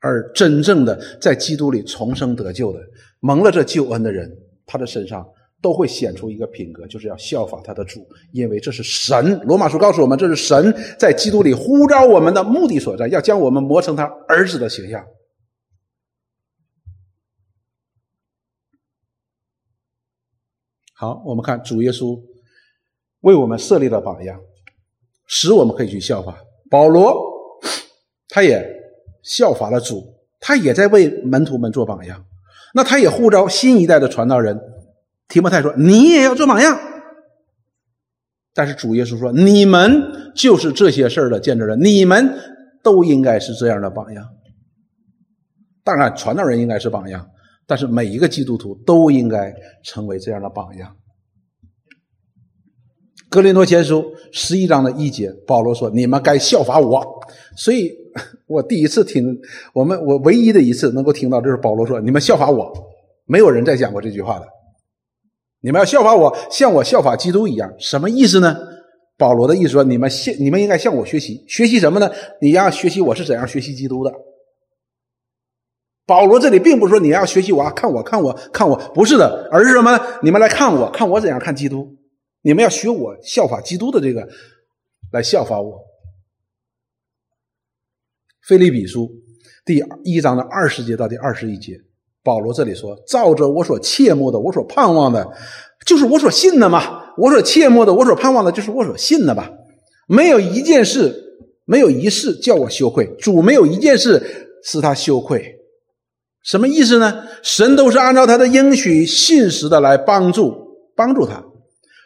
[0.00, 2.80] 而真正的在基督里重生得救的、
[3.20, 4.30] 蒙了这救恩的人，
[4.66, 5.26] 他的身上
[5.62, 9.40] 都会显出一个品格，就是要效法他的主，因为这是神。
[9.46, 15.02] 罗马书告诉我们，这是神在基督里呼召我们的目的所在，要将我们磨成他儿子的形象。
[20.96, 22.18] 好，我们看主耶稣
[23.20, 24.38] 为我们设立了榜样，
[25.26, 26.38] 使我们可以去效法。
[26.70, 27.20] 保罗
[28.28, 28.64] 他也
[29.22, 30.02] 效法了主，
[30.40, 32.24] 他也在为门徒们做榜样。
[32.74, 34.60] 那他也呼召新一代的传道人
[35.28, 36.78] 提摩太说：“你也要做榜样。”
[38.54, 42.38] 但是主耶稣说：“你们就是这些事儿的见证人，你们
[42.84, 44.28] 都应该是这样的榜样。
[45.82, 47.28] 当然，传道人应该是榜样。”
[47.66, 50.96] 但是每一个基督徒都应该成为这样的榜样。
[53.30, 57.04] 格林多前书十一章的一节，保罗说：“你们该效法我。”
[57.56, 57.90] 所以，
[58.46, 59.36] 我第一次听
[59.72, 62.72] 我们我唯一的一次能够听到，就是保罗说：“你们效法我。”
[63.26, 64.46] 没有人再讲过这句话了。
[65.60, 68.56] 你们要效法我，像我效法基督一样，什么意思呢？
[69.16, 72.10] 保罗的意思说：“你们向你们应该向我学习，学习什么呢？
[72.40, 74.12] 你要学习我是怎样学习基督的。”
[76.06, 79.98] 保罗这里并不是说你要学习我，看我，看我，看我，不是的，而是什么？
[80.22, 81.96] 你们来看我，看我怎样看基督。
[82.42, 84.28] 你们要学我，效法基督的这个，
[85.12, 85.80] 来效法我。
[88.46, 89.10] 菲利比书
[89.64, 91.78] 第一章的二十节到第二十一节，
[92.22, 95.26] 保罗这里说：“照着我所切慕的，我所盼望的，
[95.86, 97.14] 就是我所信的嘛。
[97.16, 99.50] 我所切慕的，我所盼望的，就是我所信的吧。
[100.06, 101.14] 没有一件事，
[101.64, 103.06] 没有一事叫我羞愧。
[103.18, 105.60] 主没有一件事使他羞愧。”
[106.44, 107.24] 什么意思呢？
[107.42, 110.54] 神都是按照他的应许信实的来帮助
[110.94, 111.42] 帮助他，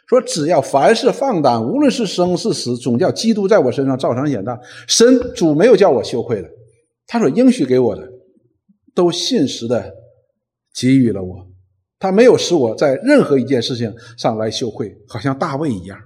[0.07, 4.57] 说只要凡事放胆，无论是生是死，总叫基督在我身上照常显大。
[4.87, 6.47] 神主没有叫我羞愧的，
[7.05, 8.01] 他所应许给我的，
[8.95, 9.93] 都信实的
[10.73, 11.45] 给予了我，
[11.99, 15.99] 他没有使我在任何一件事情上来羞愧，好像大卫一样。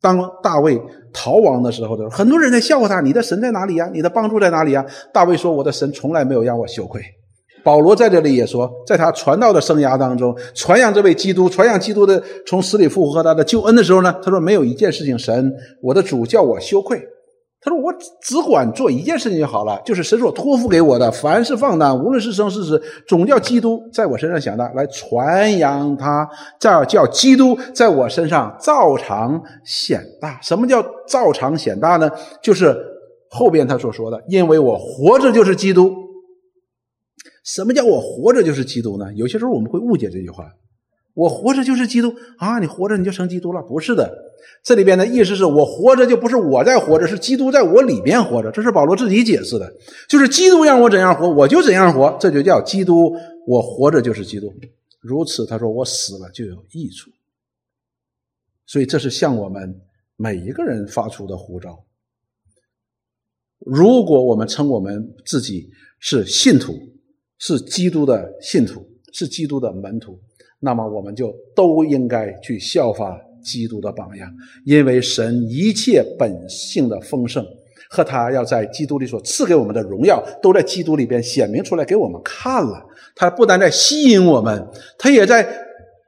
[0.00, 0.80] 当大卫
[1.12, 3.90] 逃亡的时候的很多人在笑话他：“你的神在哪里呀？
[3.92, 7.02] 你的帮助在哪里呀？”大卫说：“我的神从来没有让我羞愧。”
[7.64, 17.02] 保罗在这里也说，在他传道的生涯当中，传扬这位基督，传扬基督的从死里复活他的救恩的时候呢，他说没有一件事情神我的主叫我羞愧。
[17.60, 17.92] 他说我
[18.22, 26.28] 只管做一件事情就好了，就是神所托付给我的，凡是放荡，无论是生是死，总叫基督在我身上显大，来传扬他，
[26.60, 30.40] 再叫基督在我身上照常显大。
[30.40, 32.08] 什么叫照常显大呢？
[32.40, 32.76] 就是
[33.30, 35.92] 后边他所说的，因为我活着就是基督。
[37.44, 39.12] 什么叫我活着就是基督呢？
[39.14, 40.44] 有些时候我们会误解这句话。
[41.18, 42.60] 我活着就是基督啊！
[42.60, 43.60] 你活着你就成基督了？
[43.62, 44.08] 不是的，
[44.62, 48.52] 这里边的意思是我活着就不是我在活着，是基督在我里边活着。
[48.52, 49.68] 这是保罗自己解释的，
[50.08, 53.12] 就是基督让我怎样活，我就怎样活，这就叫基督。
[53.46, 54.54] 我活着就是基督，
[55.00, 57.10] 如此他说我死了就有益处。
[58.66, 59.80] 所以这是向我们
[60.16, 61.84] 每一个人发出的呼召。
[63.58, 66.74] 如果我们称我们自己是信徒。
[67.40, 70.18] 是基督的信徒，是基督的门徒，
[70.60, 74.28] 那么我们就都应该去效法基督的榜样，
[74.64, 77.44] 因为神一切本性的丰盛
[77.90, 82.84] 和他要在基督里所赐给我们的荣耀，都在基督里边显明出来给我们看了。
[83.14, 84.66] 他不但在吸引我们，
[84.98, 85.48] 他也在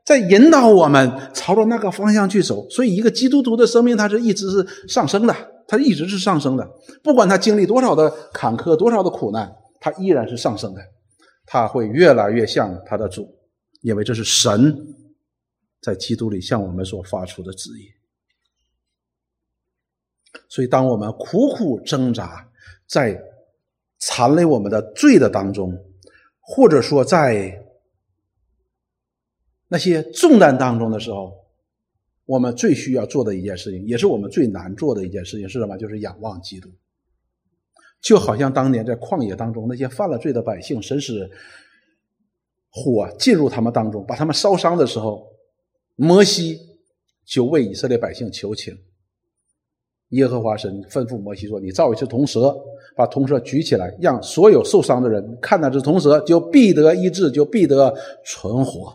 [0.04, 2.68] 在引导我们朝着那个方向去走。
[2.68, 5.34] 所以，一个基督徒的生命，他是一直是上升的，
[5.66, 6.68] 他一直是上升的，
[7.02, 10.80] 不管他经历多少的坎坷，多少的苦难，他依然是上升的。
[11.46, 13.26] 他会越来越像他的主，
[13.80, 14.94] 因为这是神
[15.80, 17.90] 在基督里向我们所发出的旨意。
[20.48, 22.48] 所以，当我们苦苦挣扎
[22.86, 23.20] 在
[23.98, 25.76] 残累我们的罪的当中，
[26.40, 27.64] 或者说在
[29.68, 31.32] 那些重担当中的时候，
[32.26, 35.76] 我们最需要做的一件事情，也是我们最难做的一件事情是什么？
[35.76, 36.70] 就是仰望基督。
[38.00, 41.30] 就好像当年在旷野当中那些犯了罪的百姓，神使
[42.70, 45.26] 火进入他们当中，把他们烧伤的时候，
[45.96, 46.58] 摩西
[47.26, 48.76] 就为以色列百姓求情。
[50.10, 52.56] 耶和华神吩咐摩西说：“你造一只铜蛇，
[52.96, 57.94] 把铜蛇举起来，让所有受伤的人看那只铜蛇，就必得医治，就必得
[58.24, 58.92] 存活。”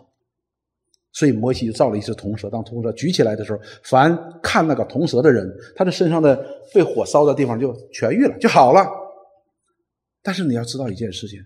[1.14, 6.36] 所以摩西就造了一只铜蛇，当铜蛇举起来的时候，凡看那个铜蛇的人，他的身上的
[6.74, 8.86] 被火烧的地方就痊愈了，就好了。
[10.22, 11.40] 但是你要知道一件事情，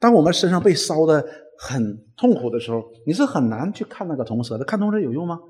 [0.00, 1.24] 当我们身上被烧的
[1.58, 4.64] 很痛苦的时候，你是很难去看那个铜蛇的。
[4.64, 5.40] 看铜蛇有用吗？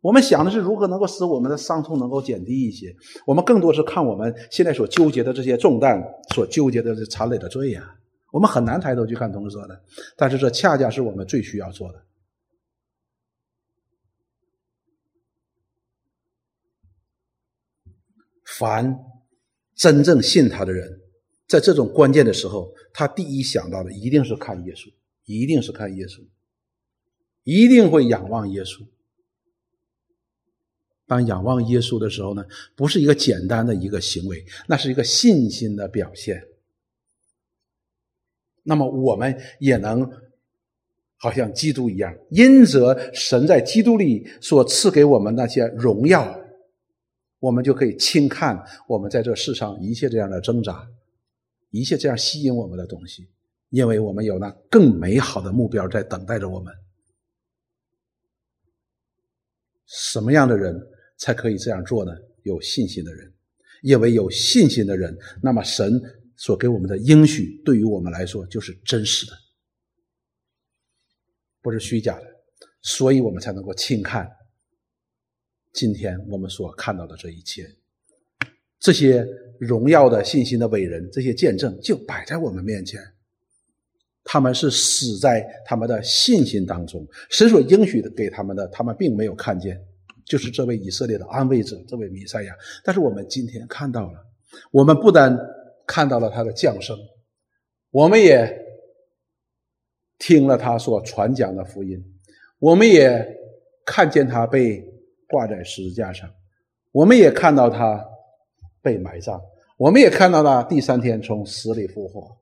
[0.00, 2.94] 我们想的是如何能够使我们的伤痛能够减低一些。
[3.26, 5.98] 我们更多是看我们现在所纠结的这些重担，
[6.34, 7.96] 所纠结的这残累的罪呀。
[8.30, 9.82] 我们很难抬头去看铜蛇的，
[10.16, 12.04] 但是这恰恰是我们最需要做的。
[18.58, 18.94] 凡
[19.74, 21.00] 真正信他的人，
[21.46, 24.92] 在这种关键的时候，他第一想到的一定是看耶稣，
[25.24, 26.24] 一定是看耶稣，
[27.42, 28.84] 一定会仰望耶稣。
[31.06, 36.42] 当仰望耶稣的时候呢，不是一个简单的一个行为，那是一个信心的表现。
[38.62, 40.10] 那么我们也能
[41.16, 46.40] 好像基督一样，因着神在基督里所赐给我们那些荣耀。
[47.38, 50.88] 我们就可以轻看我们在这世上一切这样的挣扎，
[51.80, 53.28] 一切这样吸引我们的东西，
[53.70, 56.72] 因为我们有那更美好的目标在等待着我们。
[59.86, 60.74] 什么样的人
[61.16, 62.12] 才可以这样做呢？
[62.44, 63.32] 有信心的人，
[63.82, 66.00] 因为有信心的人，那么神
[66.36, 69.32] 所给我们的应许对于我们来说就是真实的，
[71.60, 72.26] 不是虚假的，
[72.82, 74.30] 所以我们才能够轻看。
[75.72, 77.68] 今天我们所看到的这一切，
[78.78, 79.26] 这些
[79.58, 83.00] 荣耀的信心的伟人，这些见证就摆在我们面前。
[84.24, 89.78] 他们是死在他们的信心当中，神所应许的给他们的，他们并没有看见，
[90.24, 92.54] 就是这位以色列的安慰者，这位弥赛亚。
[92.82, 94.18] 但是我们今天看到了，
[94.70, 95.38] 我们不但
[95.86, 96.96] 看到了他的降生，
[97.90, 98.58] 我们也
[100.18, 102.02] 听了他所传讲的福音，
[102.58, 103.26] 我们也
[103.84, 104.92] 看见他被。
[105.26, 106.30] 挂在十字架上，
[106.92, 108.04] 我们也看到他
[108.84, 109.40] 被埋葬，
[109.78, 112.36] 我们也看到了第三天从死里复活，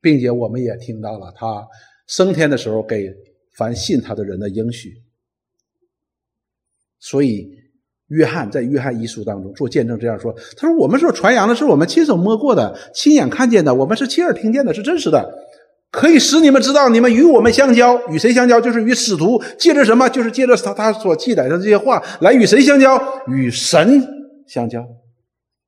[0.00, 1.68] 并且我们也听到了他
[2.06, 3.12] 升天的时候给
[3.54, 4.94] 凡信他的人的应许。
[6.98, 7.50] 所以，
[8.08, 15.30] 约翰在约翰一书当中做见证这样说：“他说，我们所传扬的是我们亲手摸过的、亲眼看见的，我们是亲耳听见的，是真实的。”
[15.92, 18.58] 可以使你们知道，你们与我们相交，与谁相交？
[18.58, 20.08] 就是与使徒，借着什么？
[20.08, 22.98] 就是借着他他所记载的这些话来与谁相交？
[23.28, 24.02] 与神
[24.46, 24.82] 相交。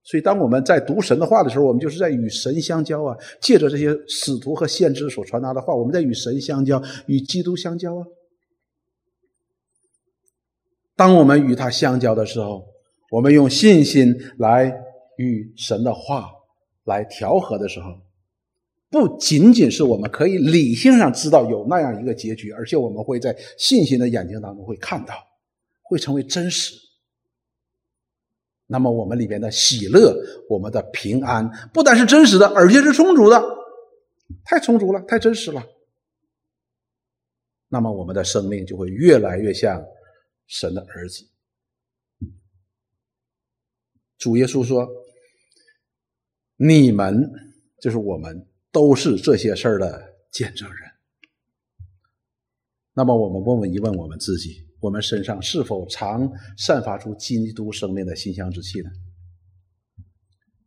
[0.05, 3.17] 所以，当我们在读神的话的时候，我们就是在与神相交啊。
[3.41, 8.05] 借着这些使徒和先知所传达的话，我们在与神相交，与基督相交啊。
[10.95, 12.67] 当我们与他相交的时候，
[13.11, 14.71] 我们用信心来
[15.17, 16.31] 与神的话
[16.85, 17.95] 来调和的时候，
[18.91, 25.15] 不仅仅是我们可以理性上知道有那样一个结局，而且我们会在信心的眼睛当中会看到，
[25.83, 26.75] 会成为真实。
[28.75, 30.12] 那么，我们里边的喜乐，
[30.49, 33.41] 我们的平安，不但是真实的，而且是充足的，
[34.45, 35.64] 太充足了，太真实了。
[37.68, 39.81] 那么，我们的生命就会越来越像
[40.49, 41.25] 神的儿子。
[44.18, 44.89] 主耶稣说
[46.59, 47.31] ：“你们
[47.81, 50.03] 就是我们，都是这些事儿的
[50.33, 50.79] 见证人。”
[52.93, 54.64] 那么，我们问问一问我们自己。
[54.85, 58.91] 我们身上是否常散发出基督生命的馨香之气呢？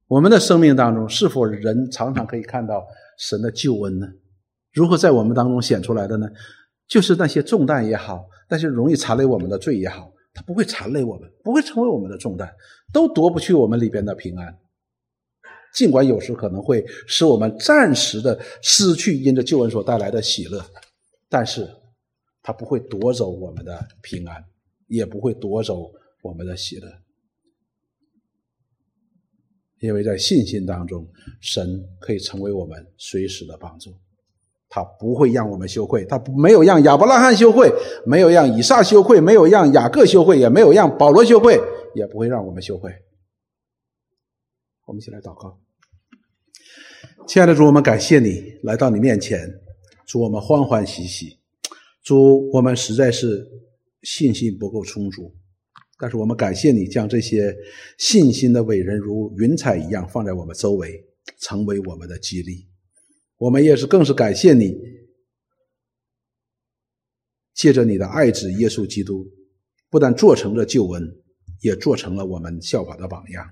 [0.08, 2.84] 我们的生命当中是否人常常可以看到
[3.20, 4.08] 神的救恩呢？
[4.74, 6.28] 如何在我们当中显出来的呢？
[6.88, 12.52] 就是那些重担也好，那些容易缠累我们的罪也好，它不会缠累我们，不会成为我们的重担，
[12.92, 14.58] 都夺不去我们里边的平安。
[15.76, 20.66] 尽管有时可能会使我们暂时的失去因着救恩所带来的喜乐，
[21.30, 21.70] 但是。
[22.48, 24.42] 他不会夺走我们的平安，
[24.88, 25.92] 也不会夺走
[26.22, 26.88] 我们的喜乐，
[29.82, 31.06] 因为在信心当中，
[31.42, 33.94] 神可以成为我们随时的帮助。
[34.70, 37.70] 他不会让我们羞愧，他没有让亚伯拉罕羞愧，
[38.06, 41.60] 没有让以撒羞愧，没有让雅各羞愧，也没有让保罗羞愧，
[41.96, 42.90] 也不会让我们羞愧。
[44.86, 45.60] 我们一起来祷告，
[47.28, 49.54] 亲爱的主，我们感谢你来到你面前，
[50.06, 51.37] 祝我们欢欢喜喜。
[52.08, 53.46] 主，我们实在是
[54.04, 55.36] 信心不够充足，
[56.00, 57.54] 但是我们感谢你将这些
[57.98, 61.06] 信心的伟人如云彩一样放在我们周围，
[61.42, 62.66] 成为我们的激励。
[63.36, 64.74] 我们也是更是感谢你，
[67.54, 69.30] 借着你的爱子耶稣基督，
[69.90, 71.14] 不但做成了救恩，
[71.60, 73.46] 也做成了我们效法的榜样，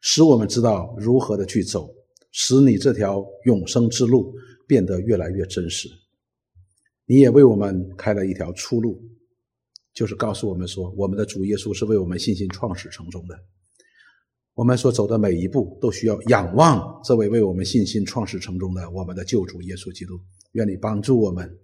[0.00, 1.94] 使我们知道如何的去走，
[2.32, 4.34] 使你这条永生之路
[4.66, 5.90] 变得越来越真实。
[7.06, 9.00] 你也为我们开了一条出路，
[9.94, 13.38] 就是告诉我们说，我们的主耶稣是为我们信心创始成终的。
[14.54, 20.18] 我们所走的每一步都需要仰望这位为我们信心创始成终的我们的救主耶稣基督。
[20.52, 21.58] 愿你帮助我们，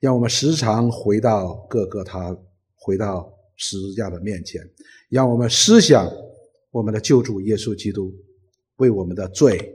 [0.00, 2.36] 让我们时常回到各个他，
[2.74, 4.62] 回到十字架的面前，
[5.08, 6.10] 让我们思想
[6.70, 8.14] 我们的救主耶稣基督
[8.76, 9.74] 为我们的罪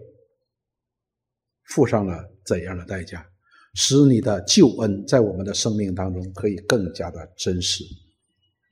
[1.66, 3.31] 付上了怎样的代价。
[3.74, 7.84] 使你的救恩在我们的生命当中可以更加的真实，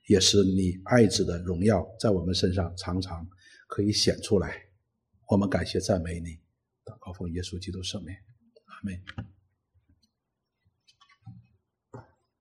[0.08, 3.26] 也是你爱子的荣耀在我们身上常常
[3.66, 4.54] 可以显出来。
[5.28, 6.38] 我们感谢赞美你，
[6.84, 8.14] 祷告奉耶稣基督圣名，
[8.66, 9.29] 阿门。